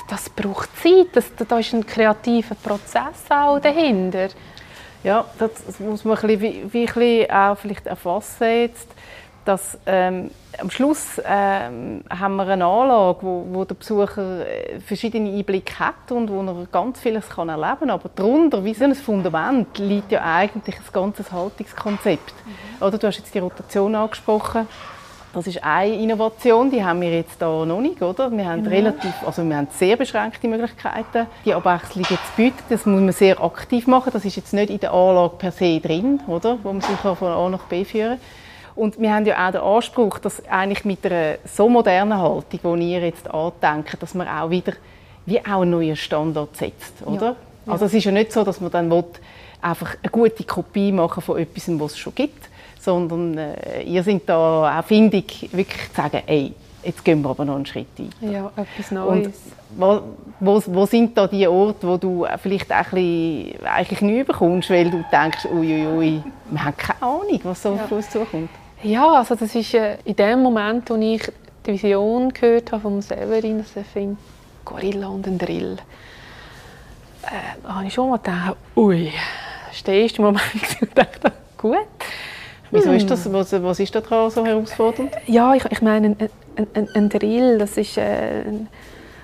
das 0.08 0.28
braucht 0.30 0.68
Zeit, 0.82 1.08
das, 1.12 1.32
da 1.36 1.58
ist 1.58 1.72
ein 1.72 1.86
kreativer 1.86 2.54
Prozess 2.54 3.30
auch 3.30 3.58
dahinter. 3.58 4.28
Ja, 5.02 5.24
das 5.38 5.80
muss 5.80 6.04
man 6.04 6.18
ein 6.18 6.26
bisschen, 6.26 6.40
wie, 6.42 6.72
wie 6.72 6.86
ein 6.86 6.94
bisschen 6.94 7.30
auch 7.30 7.56
vielleicht 7.56 7.86
erfassen 7.86 8.44
jetzt, 8.44 8.88
dass 9.44 9.78
ähm, 9.86 10.30
am 10.58 10.70
Schluss 10.70 11.20
ähm, 11.24 12.02
haben 12.10 12.36
wir 12.36 12.46
eine 12.46 12.64
Anlage, 12.64 13.18
wo, 13.22 13.46
wo 13.50 13.64
der 13.64 13.74
Besucher 13.74 14.46
äh, 14.46 14.80
verschiedene 14.80 15.30
Einblicke 15.30 15.78
hat 15.78 16.10
und 16.10 16.30
wo 16.30 16.42
er 16.42 16.66
ganz 16.70 17.00
vieles 17.00 17.28
kann 17.28 17.48
erleben 17.48 17.80
kann. 17.80 17.90
Aber 17.90 18.10
darunter, 18.14 18.64
wie 18.64 18.74
so 18.74 18.84
ein 18.84 18.94
Fundament, 18.94 19.78
liegt 19.78 20.12
ja 20.12 20.22
eigentlich 20.22 20.76
ein 20.76 20.92
ganzes 20.92 21.32
Haltungskonzept. 21.32 22.34
Mhm. 22.44 22.86
Oder, 22.86 22.98
du 22.98 23.06
hast 23.06 23.18
jetzt 23.18 23.34
die 23.34 23.38
Rotation 23.38 23.94
angesprochen. 23.94 24.66
Das 25.32 25.46
ist 25.46 25.62
eine 25.62 25.94
Innovation, 25.94 26.72
die 26.72 26.82
haben 26.84 27.00
wir 27.00 27.12
jetzt 27.12 27.38
hier 27.38 27.64
noch 27.64 27.80
nicht, 27.80 28.02
oder? 28.02 28.32
Wir 28.32 28.48
haben, 28.48 28.62
mhm. 28.62 28.66
relativ, 28.66 29.14
also 29.24 29.44
wir 29.44 29.56
haben 29.56 29.68
sehr 29.70 29.96
beschränkte 29.96 30.48
Möglichkeiten, 30.48 31.28
die 31.44 31.54
Abwechslung 31.54 32.04
jetzt 32.10 32.36
bieten. 32.36 32.58
Das 32.68 32.84
muss 32.84 33.00
man 33.00 33.12
sehr 33.12 33.40
aktiv 33.40 33.86
machen. 33.86 34.10
Das 34.12 34.24
ist 34.24 34.34
jetzt 34.34 34.52
nicht 34.52 34.70
in 34.70 34.80
der 34.80 34.92
Anlage 34.92 35.36
per 35.36 35.52
se 35.52 35.78
drin, 35.78 36.20
oder? 36.26 36.58
Wo 36.64 36.72
man 36.72 36.82
sich 36.82 36.96
von 36.96 37.28
A 37.28 37.48
nach 37.48 37.64
B 37.64 37.84
führen 37.84 38.18
kann. 38.18 38.20
Und 38.80 38.98
wir 38.98 39.12
haben 39.12 39.26
ja 39.26 39.46
auch 39.46 39.52
den 39.52 39.60
Anspruch, 39.60 40.18
dass 40.20 40.42
eigentlich 40.46 40.86
mit 40.86 41.04
einer 41.04 41.34
so 41.44 41.68
modernen 41.68 42.16
Haltung, 42.16 42.80
die 42.80 42.92
ihr 42.92 43.00
jetzt 43.00 43.30
andenkt, 43.30 44.02
dass 44.02 44.14
man 44.14 44.26
auch 44.26 44.48
wieder 44.48 44.72
wie 45.26 45.38
auch 45.40 45.60
einen 45.60 45.72
neuen 45.72 45.96
Standard 45.96 46.56
setzt, 46.56 46.94
oder? 47.04 47.26
Ja. 47.26 47.36
Ja. 47.66 47.72
Also 47.74 47.84
es 47.84 47.92
ist 47.92 48.04
ja 48.04 48.10
nicht 48.10 48.32
so, 48.32 48.42
dass 48.42 48.58
man 48.58 48.70
dann 48.70 48.90
will, 48.90 49.04
einfach 49.60 49.96
eine 50.02 50.10
gute 50.10 50.44
Kopie 50.44 50.92
machen 50.92 51.22
von 51.22 51.38
etwas, 51.38 51.68
was 51.78 51.92
es 51.92 51.98
schon 51.98 52.14
gibt, 52.14 52.48
sondern 52.80 53.36
äh, 53.36 53.82
ihr 53.82 54.02
seid 54.02 54.22
da 54.24 54.78
auch 54.78 54.84
findig, 54.86 55.50
wirklich 55.52 55.90
zu 55.90 55.96
sagen, 55.96 56.22
ey, 56.24 56.54
jetzt 56.82 57.04
gehen 57.04 57.20
wir 57.20 57.28
aber 57.28 57.44
noch 57.44 57.56
einen 57.56 57.66
Schritt 57.66 57.86
ein. 57.98 58.32
Ja, 58.32 58.50
etwas 58.56 58.90
Neues. 58.92 59.26
Und 59.26 59.34
wo, 59.76 60.00
wo, 60.40 60.62
wo, 60.68 60.86
sind 60.86 61.18
da 61.18 61.26
die 61.26 61.46
Orte, 61.46 61.86
wo 61.86 61.98
du 61.98 62.26
vielleicht 62.42 62.72
ein 62.72 62.84
bisschen, 62.84 63.66
eigentlich 63.66 64.00
nie 64.00 64.22
bekommst, 64.22 64.70
weil 64.70 64.90
du 64.90 65.04
denkst, 65.12 65.44
uiuiui, 65.52 65.86
ui, 65.86 65.98
ui, 65.98 66.22
wir 66.50 66.64
haben 66.64 66.76
keine 66.78 67.02
Ahnung, 67.02 67.40
was 67.42 67.62
so 67.62 67.74
ja. 67.74 67.84
auf 67.84 67.92
uns 67.92 68.08
zukommt? 68.08 68.48
Ja, 68.82 69.12
also 69.12 69.34
das 69.34 69.54
ist 69.54 69.74
äh, 69.74 69.98
in 70.04 70.16
dem 70.16 70.42
Moment, 70.42 70.88
wo 70.88 70.94
ich 70.96 71.30
die 71.66 71.72
Vision 71.72 72.32
gehört 72.32 72.72
habe 72.72 72.82
vom 72.82 73.02
Severin, 73.02 73.58
dass 73.58 73.76
er 73.76 73.84
findet, 73.84 74.18
Gorilla 74.64 75.08
und 75.08 75.26
ein 75.26 75.36
Drill, 75.36 75.76
äh, 77.24 77.68
habe 77.68 77.86
ich 77.86 77.92
schon 77.92 78.08
mal 78.08 78.16
gedacht, 78.16 78.56
ui, 78.76 79.12
das 79.68 79.76
ist 79.76 79.86
der 79.86 79.94
erste 79.94 80.22
Moment, 80.22 80.42
wo 80.80 80.86
ich 80.86 80.94
dachte, 80.94 81.32
gut. 81.58 81.78
Wieso 82.70 82.92
ist 82.92 83.10
das, 83.10 83.30
was, 83.32 83.52
was 83.52 83.80
ist 83.80 83.94
daran 83.94 84.30
so 84.30 84.46
herausfordernd? 84.46 85.12
Ja, 85.26 85.54
ich, 85.54 85.64
ich 85.66 85.82
meine, 85.82 86.16
ein, 86.18 86.66
ein, 86.72 86.88
ein 86.94 87.08
Drill, 87.08 87.58
das 87.58 87.76
ist 87.76 87.98
äh, 87.98 88.44
ein, 88.46 88.68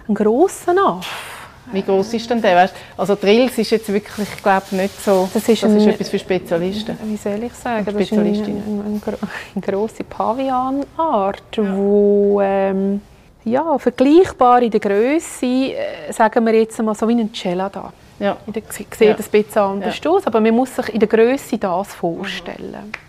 ein 0.08 0.14
grosser 0.14 0.75
Aff. 0.84 1.36
Wie 1.73 1.82
groß 1.82 2.14
ist 2.14 2.30
denn 2.30 2.40
der? 2.40 2.56
Weißt, 2.56 2.75
also 2.96 3.14
Drills 3.14 3.58
ist 3.58 3.70
jetzt 3.70 3.92
wirklich, 3.92 4.28
ich 4.35 4.42
glaube, 4.42 4.66
nicht 4.73 5.02
so. 5.02 5.28
Das 5.32 5.49
ist, 5.49 5.62
das 5.62 5.70
ein, 5.70 5.78
ist 5.78 5.87
etwas 5.87 6.08
für 6.08 6.18
Spezialisten. 6.18 6.99
Wie 7.04 7.16
soll 7.16 7.42
ich 7.42 7.52
sagen? 7.54 7.85
Das 7.85 7.94
ist 7.94 8.12
eine, 8.12 8.20
eine, 8.23 9.02
eine, 9.54 9.62
grosse 9.64 10.04
Pavianart, 10.04 11.56
ja. 11.56 11.76
wo 11.76 12.40
ähm, 12.42 13.00
ja, 13.44 13.78
vergleichbar 13.78 14.62
in 14.62 14.70
der 14.70 14.80
Größe, 14.80 15.46
äh, 15.46 16.12
sagen 16.12 16.44
wir 16.46 16.54
jetzt 16.54 16.80
mal 16.82 16.94
so 16.94 17.08
wie 17.08 17.20
ein 17.20 17.32
Cella 17.32 17.68
da. 17.68 17.92
Ja. 18.18 18.37
Der, 18.46 18.62
sieht 18.70 19.00
ja. 19.00 19.11
ein 19.11 19.16
bisschen 19.16 19.62
anders 19.62 20.00
ja. 20.02 20.11
aus, 20.11 20.26
aber 20.26 20.40
man 20.40 20.54
muss 20.54 20.75
sich 20.75 20.88
in 20.94 21.00
der 21.00 21.08
Größe 21.08 21.58
das 21.58 21.94
vorstellen. 21.94 22.92
Mhm 22.92 23.05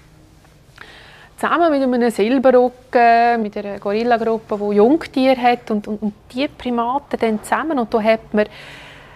zusammen 1.38 1.72
mit 1.72 1.82
einem 1.84 2.12
Silberrücken, 2.12 3.42
mit 3.42 3.56
einer 3.58 3.80
Gorilla-Gruppe, 3.80 4.58
die 4.58 4.76
Jungtiere 4.76 5.42
hat 5.42 5.70
und, 5.72 5.88
und, 5.88 6.02
und 6.02 6.14
die 6.34 6.48
Primaten 6.48 7.20
dann 7.20 7.44
zusammen 7.44 7.80
und 7.80 7.94
da 7.94 8.02
hat 8.02 8.34
man 8.34 8.46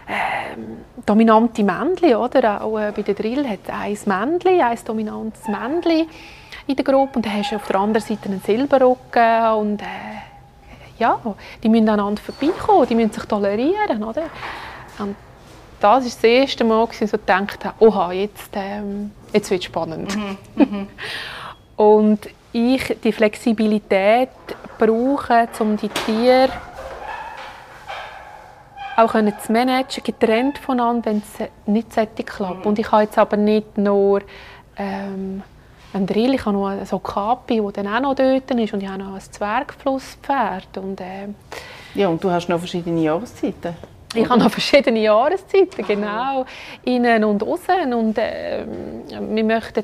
ähm, 0.08 0.78
dominante 1.06 1.64
Männchen, 1.64 2.16
oder? 2.16 2.64
Auch 2.64 2.78
äh, 2.78 2.92
bei 2.96 3.02
der 3.02 3.16
Drill 3.16 3.48
hat 3.48 3.70
ein 3.70 3.98
Männchen, 4.06 4.62
ein 4.62 4.78
dominantes 4.86 5.48
Männchen 5.48 6.08
in 6.68 6.76
der 6.76 6.86
Gruppe 6.86 7.18
und 7.18 7.26
dann 7.26 7.38
hast 7.38 7.52
du 7.52 7.56
auf 7.56 7.68
der 7.68 7.80
anderen 7.80 8.06
Seite 8.06 8.26
einen 8.26 8.42
Silberrücken 8.42 9.54
und 9.58 9.82
äh, 9.82 9.86
ja, 11.00 11.20
die 11.64 11.70
müssen 11.70 11.90
aneinander 11.90 12.22
vorbeikommen, 12.22 12.88
die 12.88 12.96
müssen 12.96 13.14
sich 13.14 13.24
tolerieren, 13.24 14.04
oder? 14.04 14.24
Und 15.00 15.16
das 15.80 15.90
war 15.90 16.00
das 16.00 16.24
erste 16.24 16.64
Mal, 16.64 16.82
als 16.86 17.02
ich 17.02 17.10
so 17.10 17.18
dachte, 17.26 17.74
oha, 17.80 18.12
jetzt, 18.12 18.52
ähm, 18.54 19.12
jetzt 19.34 19.50
wird 19.50 19.62
es 19.62 19.66
spannend. 19.66 20.16
Mhm. 20.56 20.88
Und 21.82 22.20
ich 22.52 22.96
die 23.04 23.12
Flexibilität 23.12 24.30
brauche, 24.78 25.48
um 25.58 25.78
die 25.78 25.90
Tiere 25.90 26.52
auch 28.98 29.14
zu 29.14 29.52
managen, 29.52 30.04
getrennt 30.04 30.60
voneinander, 30.60 31.06
wenn 31.10 31.18
es 31.18 31.50
nicht 31.66 32.28
klappt. 32.28 32.68
Und 32.68 32.78
ich 32.78 32.92
habe 32.92 33.02
jetzt 33.02 33.18
aber 33.18 33.36
nicht 33.36 33.80
nur 33.80 34.22
ähm, 34.78 35.42
einen 35.92 36.06
Drill, 36.06 36.36
ich 36.36 36.46
habe 36.46 36.56
noch 36.56 36.86
so 36.86 37.00
Kapi, 37.00 37.60
der 37.60 37.72
dann 37.72 37.88
auch 37.88 38.02
noch 38.02 38.16
dort 38.16 38.52
ist 38.52 38.74
und 38.74 38.84
ich 38.84 38.88
habe 38.88 39.02
noch 39.02 39.16
ein 39.16 39.20
Zwergflusspferd. 39.20 40.78
Und, 40.78 41.02
äh, 41.02 41.30
ja, 41.96 42.10
und 42.10 42.24
du 42.24 42.30
hast 42.30 42.48
noch 42.48 42.60
verschiedene 42.60 43.02
Jahreszeiten. 43.02 43.76
Ich 44.14 44.30
habe 44.30 44.40
noch 44.40 44.52
verschiedene 44.52 45.00
Jahreszeiten, 45.00 45.86
genau, 45.88 46.46
innen 46.84 47.24
und 47.24 47.44
außen. 47.44 47.94
Und 47.94 48.18
äh, 48.18 48.66
wir 49.10 49.44
möchten 49.44 49.84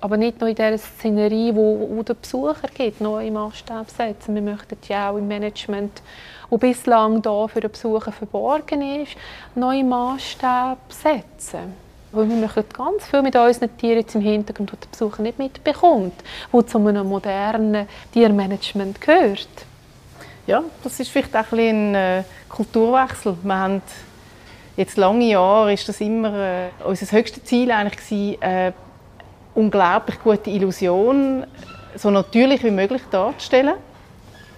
aber 0.00 0.16
nicht 0.16 0.40
nur 0.40 0.48
in 0.48 0.56
dieser 0.56 0.78
Szenerie, 0.78 1.54
wo, 1.54 1.88
wo 1.90 2.02
der 2.02 2.14
Besucher 2.14 2.68
geht, 2.74 3.00
neue 3.00 3.30
Maßstäbe 3.30 3.86
setzen. 3.86 4.34
Wir 4.34 4.42
möchten 4.42 4.76
ja 4.88 5.10
auch 5.10 5.16
im 5.16 5.28
Management, 5.28 6.02
wo 6.50 6.58
bislang 6.58 7.22
da 7.22 7.46
für 7.46 7.60
den 7.60 7.70
Besucher 7.70 8.10
verborgen 8.10 8.82
ist, 9.02 9.12
neue 9.54 9.84
Maßstäbe 9.84 10.78
setzen. 10.88 11.74
Weil 12.10 12.28
wir 12.28 12.36
möchten 12.36 12.64
ganz 12.76 13.06
viel 13.06 13.22
mit 13.22 13.36
unseren 13.36 13.76
Tieren 13.76 13.98
jetzt 13.98 14.14
im 14.14 14.20
Hintergrund, 14.20 14.72
die 14.72 14.76
der 14.76 14.88
Besucher 14.88 15.22
nicht 15.22 15.38
mitbekommt, 15.38 16.14
wo 16.50 16.62
zu 16.62 16.78
einem 16.78 17.08
modernen 17.08 17.88
Tiermanagement 18.12 19.00
gehört. 19.00 19.48
Ja, 20.46 20.62
das 20.82 20.98
ist 20.98 21.10
vielleicht 21.10 21.36
auch 21.36 21.52
ein, 21.52 21.94
ein 21.94 21.94
äh, 21.94 22.24
Kulturwechsel. 22.52 23.36
Wir 23.42 23.58
haben 23.58 23.82
jetzt 24.76 24.96
lange 24.96 25.24
Jahre 25.24 25.72
ist 25.72 25.88
das 25.88 26.00
immer 26.00 26.32
äh, 26.34 26.68
unser 26.84 27.10
höchstes 27.10 27.44
Ziel 27.44 27.70
eigentlich 27.70 27.96
gewesen, 27.96 28.42
äh, 28.42 28.72
unglaublich 29.54 30.22
gute 30.22 30.50
Illusion 30.50 31.44
so 31.96 32.10
natürlich 32.10 32.62
wie 32.64 32.70
möglich 32.70 33.02
darzustellen. 33.10 33.74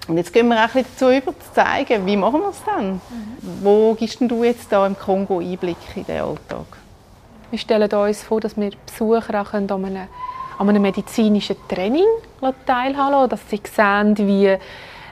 Und 0.07 0.19
jetzt 0.19 0.33
gehen 0.33 0.49
wir 0.49 0.57
auch 0.57 0.75
ein 0.75 0.85
dazu 0.85 1.11
über, 1.11 1.33
zu 1.33 1.53
zeigen, 1.55 2.05
wie 2.07 2.17
machen 2.17 2.41
wir 2.41 2.51
es 2.51 2.63
dann? 2.65 2.93
Mhm. 2.95 3.01
Wo 3.63 3.95
gibst 3.95 4.21
du 4.21 4.45
jetzt 4.45 4.71
da 4.71 4.87
im 4.87 4.99
Kongo 4.99 5.39
Einblick 5.39 5.77
in 5.95 6.05
den 6.05 6.21
Alltag? 6.21 6.67
Wir 7.51 7.59
stellen 7.59 7.91
uns 7.91 8.23
vor, 8.23 8.41
dass 8.41 8.57
wir 8.57 8.73
Besucher 8.87 9.41
auch 9.41 9.53
an 9.55 9.71
einem, 9.71 10.09
an 10.59 10.69
einem 10.69 10.83
medizinischen 10.83 11.57
Training 11.69 12.05
teilhaben 12.67 12.95
können, 12.95 13.29
dass 13.31 13.41
sie 13.49 13.61
sehen, 13.65 14.17
wie 14.19 14.59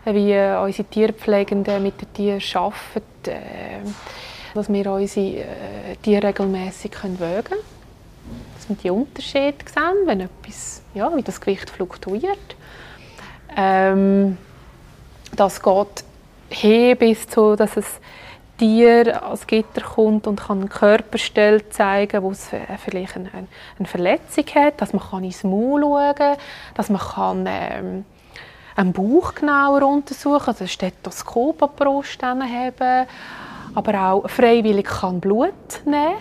wie 0.04 0.34
unsere 0.34 0.88
Tierpflegenden 0.88 1.82
mit 1.82 2.00
den 2.00 2.12
Tieren 2.12 2.42
arbeiten, 2.54 3.30
äh, 3.30 3.78
dass 4.54 4.72
wir 4.72 4.92
unsere 4.92 5.26
äh, 5.26 5.96
Tiere 6.02 6.28
regelmässig 6.28 6.92
wägen 7.04 7.44
können. 7.44 7.60
Dass 8.56 8.68
wir 8.68 8.76
die 8.76 8.90
Unterschiede 8.90 9.56
sehen, 9.66 10.06
wenn 10.06 10.20
etwas, 10.20 10.82
ja, 10.94 11.14
wie 11.16 11.22
das 11.22 11.40
Gewicht 11.40 11.70
fluktuiert. 11.70 12.56
Ähm, 13.56 14.38
das 15.34 15.62
geht 15.62 16.04
hin 16.50 16.96
bis 16.96 17.26
zu, 17.26 17.56
dass 17.56 17.76
es 17.76 17.86
Tier 18.58 19.24
als 19.24 19.46
Gitter 19.46 19.80
kommt 19.80 20.26
und 20.26 20.40
kann 20.40 20.60
eine 20.60 20.68
Körperstelle 20.68 21.68
zeigen, 21.70 22.22
wo 22.22 22.30
es 22.30 22.50
vielleicht 22.84 23.16
eine, 23.16 23.30
eine 23.32 23.88
Verletzung 23.88 24.44
hat, 24.54 24.80
dass 24.80 24.92
man 24.92 25.24
ins 25.24 25.42
Maul 25.42 25.80
schauen 25.80 26.14
kann, 26.14 26.36
dass 26.74 26.88
man 26.88 27.00
kann, 27.00 27.44
ähm, 27.48 28.04
einen 28.76 28.92
Bauch 28.92 29.35
genauer 29.35 29.82
untersuchen, 29.82 30.48
also 30.48 30.64
ein 30.64 30.68
Stethoskop 30.68 31.62
an 31.62 31.70
die 31.78 31.85
Brust 31.85 32.22
haben, 32.22 32.42
aber 33.74 34.12
auch 34.12 34.28
freiwillig 34.28 34.87
kann 34.87 35.20
Blut 35.20 35.52
nehmen 35.85 36.14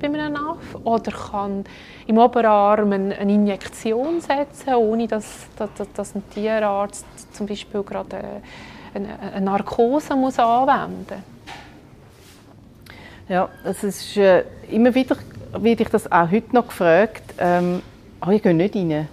bei 0.00 0.08
einem 0.08 0.36
Aff 0.36 0.76
oder 0.82 1.12
kann 1.12 1.64
im 2.06 2.18
Oberarm 2.18 2.92
eine 2.92 3.14
Injektion 3.14 4.20
setzen, 4.20 4.74
ohne 4.74 5.06
dass, 5.06 5.46
dass, 5.56 5.70
dass 5.92 6.14
ein 6.14 6.28
Tierarzt 6.30 7.06
zum 7.34 7.46
Beispiel 7.46 7.82
gerade 7.82 8.40
eine, 8.94 9.18
eine 9.20 9.44
Narkose 9.44 10.16
muss 10.16 10.38
anwenden 10.38 11.04
muss. 11.08 11.18
Ja, 13.28 13.48
das 13.62 13.84
ist 13.84 14.16
äh, 14.16 14.44
immer 14.70 14.92
wieder 14.94 15.16
werde 15.52 15.82
ich 15.82 15.88
das 15.88 16.10
auch 16.10 16.30
heute 16.30 16.54
noch 16.54 16.68
gefragt. 16.68 17.34
Ähm, 17.38 17.82
oh, 18.24 18.30
ich 18.30 18.42
gehe 18.42 18.54
nicht 18.54 18.74
rein. 18.74 19.08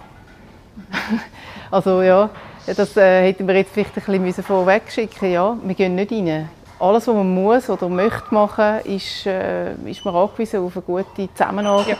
also 1.70 2.02
ja, 2.02 2.30
ja, 2.68 2.74
das 2.74 2.94
äh, 2.98 3.28
hätten 3.28 3.48
wir 3.48 3.56
jetzt 3.56 3.72
vielleicht 3.72 3.96
ein 3.96 4.22
bisschen 4.22 4.44
vorweg 4.44 4.82
schicken 4.90 5.32
Ja, 5.32 5.56
wir 5.62 5.74
gehen 5.74 5.94
nicht 5.94 6.12
rein. 6.12 6.50
Alles, 6.78 7.08
was 7.08 7.14
man 7.14 7.34
muss 7.34 7.70
oder 7.70 7.88
möchte 7.88 8.34
machen, 8.34 8.80
ist, 8.84 9.24
äh, 9.24 9.72
ist 9.86 10.04
man 10.04 10.14
angewiesen 10.14 10.62
auf 10.62 10.76
eine 10.76 10.82
gute 10.82 11.32
Zusammenarbeit. 11.32 11.96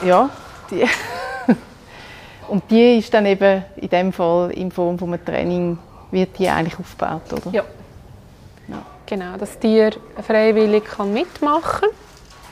Ja, 0.00 0.06
ja 0.06 0.30
die 0.70 0.86
Und 2.48 2.70
die 2.70 2.96
ist 2.96 3.12
dann 3.12 3.26
eben 3.26 3.62
in 3.76 3.88
dem 3.90 4.10
Fall 4.10 4.52
in 4.52 4.72
Form 4.72 4.98
von 4.98 5.12
einem 5.12 5.22
Training 5.22 5.78
wird 6.10 6.38
die 6.38 6.48
eigentlich 6.48 6.78
aufgebaut, 6.78 7.30
oder? 7.30 7.50
Ja. 7.52 7.64
ja. 8.68 8.82
Genau, 9.04 9.36
dass 9.36 9.50
das 9.50 9.58
Tier 9.58 9.92
freiwillig 10.26 10.86
kann 10.86 11.12
mitmachen 11.12 11.90
kann, 11.90 11.90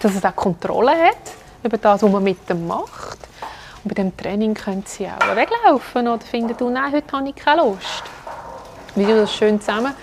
dass 0.01 0.17
es 0.17 0.23
auch 0.23 0.37
Kontrolle 0.37 0.93
hat 0.93 1.33
über 1.65 1.79
das, 1.79 2.03
was 2.03 2.11
man 2.11 2.23
mit 2.23 2.47
dem 2.51 2.67
macht. 2.67 3.32
Bei 3.85 3.95
dem 3.95 4.17
Training 4.17 4.55
können 4.55 4.85
sie 4.87 5.09
auch 5.09 5.35
weglaufen 5.35 6.07
oder 6.07 6.25
finden, 6.25 6.57
du, 6.57 6.71
nein, 6.71 6.93
heute 6.93 7.17
habe 7.17 7.29
ich 7.29 7.35
keine 7.35 7.63
Lust. 7.63 8.05
Wie 8.95 9.05
du 9.05 9.17
das 9.17 9.35
schön 9.35 9.61
zusammen 9.61 9.95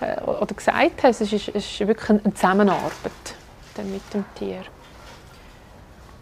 äh, 0.00 0.20
oder 0.22 0.54
gesagt 0.54 1.02
hast, 1.02 1.20
es 1.20 1.32
ist, 1.32 1.48
es 1.48 1.56
ist 1.56 1.86
wirklich 1.86 2.08
eine 2.08 2.34
Zusammenarbeit 2.34 3.12
mit 3.84 4.02
dem 4.14 4.24
Tier. 4.34 4.62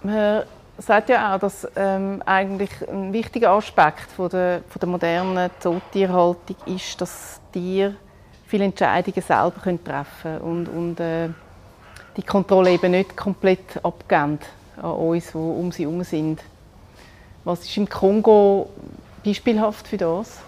Man 0.02 0.42
sagt 0.78 1.08
ja 1.08 1.34
auch, 1.34 1.38
dass 1.38 1.66
ähm, 1.76 2.22
eigentlich 2.26 2.70
ein 2.88 3.12
wichtiger 3.12 3.50
Aspekt 3.52 4.10
von 4.10 4.28
der, 4.28 4.62
von 4.68 4.80
der 4.80 4.88
modernen 4.88 5.50
Zootierhaltung 5.60 6.56
ist, 6.66 7.00
dass 7.00 7.40
Tiere 7.52 7.94
viele 8.46 8.64
Entscheidungen 8.64 9.22
selber 9.22 9.60
können 9.62 9.82
treffen 9.82 10.38
und, 10.38 10.68
und 10.68 11.00
äh, 11.00 11.28
die 12.16 12.22
Kontrolle 12.22 12.72
eben 12.72 12.90
nicht 12.90 13.16
komplett 13.16 13.84
abgeben 13.84 14.38
an 14.76 14.90
uns, 14.90 15.32
die 15.32 15.38
um 15.38 15.72
sie 15.72 15.84
herum 15.84 16.02
sind. 16.02 16.42
Was 17.46 17.60
ist 17.60 17.76
im 17.76 17.88
Kongo 17.88 18.68
beispielhaft 19.24 19.86
für 19.86 19.96
das? 19.96 20.40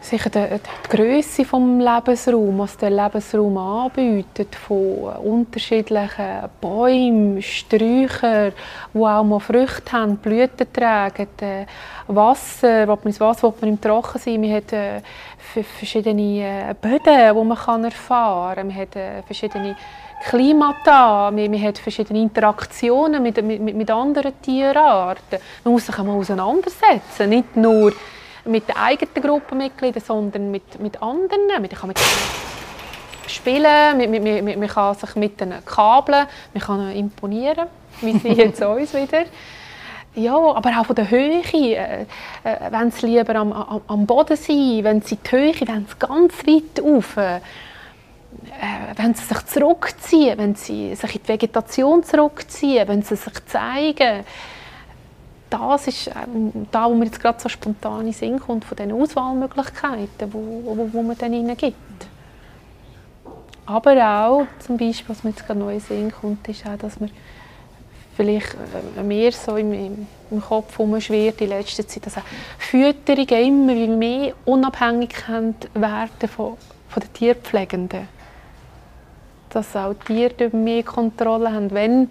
sicher 0.00 0.30
die, 0.30 0.58
die 0.58 0.96
Größe 0.96 1.42
des 1.42 1.52
Lebensraums, 1.52 2.58
was 2.58 2.76
der 2.76 2.90
Lebensraum 2.90 3.56
anbietet, 3.56 4.54
von 4.54 5.16
unterschiedlichen 5.24 6.48
Bäumen, 6.60 7.42
Sträuchern, 7.42 8.52
die 8.94 8.98
auch 8.98 9.24
mal 9.24 9.40
Früchte 9.40 9.92
haben, 9.92 10.18
Blüten 10.18 10.72
tragen, 10.72 11.26
äh, 11.40 11.66
Wasser, 12.06 12.86
will 12.86 12.98
man 13.02 13.20
Wasser 13.20 13.48
will 13.48 13.54
man 13.60 13.70
im 13.70 13.80
Trocken 13.80 14.20
sein, 14.20 14.40
man 14.40 14.52
hat 14.52 14.72
äh, 14.72 15.00
verschiedene 15.76 16.70
äh, 16.70 16.74
Böden, 16.80 17.34
die 17.34 17.44
man 17.44 17.84
erfahren 17.84 18.54
kann, 18.54 18.66
man 18.68 18.76
hat 18.76 18.94
äh, 18.94 19.22
verschiedene 19.22 19.74
Klimata, 20.24 21.30
man, 21.30 21.50
man 21.50 21.62
hat 21.62 21.78
verschiedene 21.78 22.20
Interaktionen 22.20 23.22
mit, 23.22 23.42
mit, 23.42 23.60
mit 23.60 23.90
anderen 23.90 24.40
Tierarten. 24.40 25.38
Man 25.64 25.72
muss 25.72 25.86
sich 25.86 25.98
einmal 25.98 26.16
auseinandersetzen, 26.16 27.28
nicht 27.28 27.56
nur 27.56 27.92
mit 28.44 28.68
den 28.68 28.76
eigenen 28.76 29.22
Gruppenmitgliedern, 29.22 30.02
sondern 30.02 30.50
mit, 30.50 30.80
mit 30.80 31.00
anderen. 31.02 31.46
Man 31.48 31.68
kann 31.68 31.88
mit 31.88 31.98
spielen, 33.28 33.98
man, 33.98 34.10
man, 34.10 34.44
man, 34.44 34.58
man 34.58 34.68
kann 34.68 34.94
sich 34.94 35.14
mit 35.16 35.40
den 35.40 35.54
Kabeln, 35.64 36.26
man 36.54 36.62
kann 36.62 36.92
imponieren, 36.92 37.66
wie 38.00 38.18
sie 38.18 38.28
jetzt 38.32 38.62
uns 38.62 38.94
wieder. 38.94 39.24
Ja, 40.14 40.34
aber 40.34 40.70
auch 40.80 40.86
von 40.86 40.96
der 40.96 41.10
Höhe. 41.10 41.42
Äh, 41.52 42.02
äh, 42.42 42.56
wenn 42.70 42.90
sie 42.90 43.06
lieber 43.06 43.34
am, 43.36 43.52
am, 43.52 43.82
am, 43.86 44.06
Boden 44.06 44.36
sind, 44.36 44.82
wenn 44.82 45.02
sie 45.02 45.16
die 45.16 45.30
Höhe, 45.30 45.52
wenn 45.66 45.86
sie 45.86 45.98
ganz 45.98 46.46
weit 46.46 46.82
rauf, 46.82 47.18
äh, 47.18 47.40
wenn 48.96 49.14
sie 49.14 49.24
sich 49.24 49.46
zurückziehen, 49.46 50.38
wenn 50.38 50.54
sie 50.54 50.94
sich 50.94 51.16
in 51.16 51.22
die 51.22 51.28
Vegetation 51.28 52.02
zurückziehen, 52.02 52.88
wenn 52.88 53.02
sie 53.02 53.16
sich 53.16 53.44
zeigen, 53.46 54.24
das 55.50 55.86
ist 55.86 56.08
ähm, 56.08 56.66
da, 56.70 56.90
wo 56.90 56.94
mir 56.94 57.06
jetzt 57.06 57.20
gerade 57.20 57.40
so 57.40 57.48
spontan 57.48 58.06
in 58.06 58.12
Sinn 58.12 58.40
kommt, 58.40 58.64
von 58.64 58.76
den 58.76 58.92
Auswahlmöglichkeiten, 58.92 60.32
wo, 60.32 60.62
wo, 60.64 60.88
wo 60.92 61.02
man 61.02 61.16
dann 61.16 61.32
ihnen 61.32 61.56
gibt. 61.56 61.76
Aber 63.64 64.26
auch, 64.26 64.46
zum 64.64 64.76
Beispiel, 64.76 65.08
was 65.08 65.24
mir 65.24 65.30
jetzt 65.30 65.46
gerade 65.46 65.58
neu 65.58 65.74
in 65.74 65.80
Sinn 65.80 66.12
kommt, 66.12 66.46
ist 66.48 66.66
auch, 66.66 66.76
dass 66.76 67.00
man 67.00 67.10
vielleicht 68.16 68.56
äh, 68.96 69.02
mir 69.02 69.32
so 69.32 69.56
im, 69.56 69.72
im, 69.72 70.06
im 70.30 70.40
Kopf 70.40 70.78
herumschwirrt 70.78 71.40
in 71.40 71.48
letzter 71.48 71.86
Zeit, 71.86 72.06
dass 72.06 72.16
auch 72.16 72.22
Fütterungen 72.58 73.28
immer 73.28 73.96
mehr 73.96 74.34
unabhängig 74.44 75.14
werden 75.74 76.28
von, 76.28 76.56
von 76.88 77.02
den 77.02 77.12
Tierpflegenden. 77.12 78.15
Dass 79.56 79.74
auch 79.74 79.94
die 79.94 80.28
Tiere 80.28 80.54
mehr 80.54 80.82
Kontrolle 80.82 81.50
haben, 81.50 81.70
wenn 81.70 82.10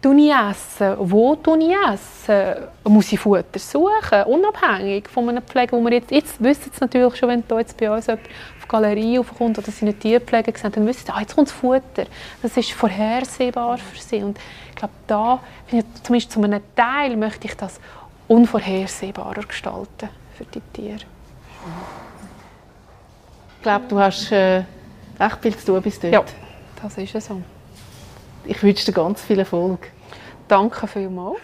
ich 0.00 0.32
essen? 0.32 0.94
Wo 1.00 1.36
ich 1.58 1.74
essen? 1.92 2.68
Muss 2.84 3.10
ich 3.10 3.18
Futter 3.18 3.58
suchen? 3.58 4.22
Unabhängig 4.26 5.08
von 5.08 5.28
einem 5.28 5.42
Pfleger, 5.42 5.76
wo 5.76 5.84
wir 5.84 5.94
jetzt, 5.94 6.12
jetzt 6.12 6.40
wissen 6.40 6.70
es 6.72 6.80
natürlich 6.80 7.16
schon, 7.16 7.30
wenn 7.30 7.42
da 7.48 7.58
jetzt 7.58 7.76
bei 7.76 7.90
uns 7.90 8.06
jemand 8.06 8.26
auf 8.28 8.62
die 8.62 8.68
Galerie 8.68 9.18
aufkommt 9.18 9.58
oder 9.58 9.72
seine 9.72 9.92
Tierpflege 9.92 10.56
sehen, 10.56 10.70
dann 10.70 10.86
wissen 10.86 11.04
sie, 11.04 11.12
ah, 11.12 11.20
jetzt 11.20 11.34
kommt 11.34 11.48
das 11.48 11.54
Futter. 11.56 12.06
Das 12.42 12.56
ist 12.56 12.70
vorhersehbar 12.70 13.78
für 13.78 14.00
sie. 14.00 14.22
Und 14.22 14.38
ich 14.70 14.76
glaube, 14.76 14.94
da, 15.08 15.40
zumindest 16.04 16.30
zu 16.30 16.40
einem 16.40 16.62
Teil, 16.76 17.16
möchte 17.16 17.48
ich 17.48 17.56
das 17.56 17.80
unvorhersehbarer 18.28 19.42
gestalten 19.42 20.10
für 20.36 20.44
die 20.44 20.60
Tiere. 20.72 21.00
Ich 23.56 23.62
glaube, 23.64 23.84
du 23.88 23.98
hast 23.98 24.30
äh, 24.30 24.62
recht 25.18 25.38
viel 25.42 25.56
zu 25.56 25.66
tun 25.66 25.82
bis 25.82 25.98
dort. 25.98 26.12
Ja, 26.12 26.22
das 26.82 26.98
ist 26.98 27.26
so. 27.26 27.40
Ich 28.44 28.62
wünsche 28.62 28.84
dir 28.86 28.92
ganz 28.92 29.22
viel 29.22 29.38
Erfolg. 29.38 29.90
Danke 30.46 30.86
vielmals. 30.86 31.38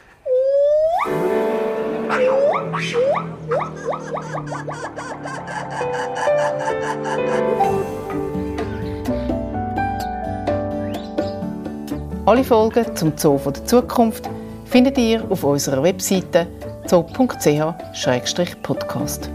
Alle 12.27 12.43
Folgen 12.43 12.97
zum 12.97 13.13
Zoo 13.17 13.39
der 13.39 13.67
Zukunft 13.67 14.31
findet 14.65 14.97
ihr 14.97 15.31
auf 15.31 15.45
unserer 15.45 15.83
Webseite 15.83 16.47
zoo.ch-podcast. 16.87 19.29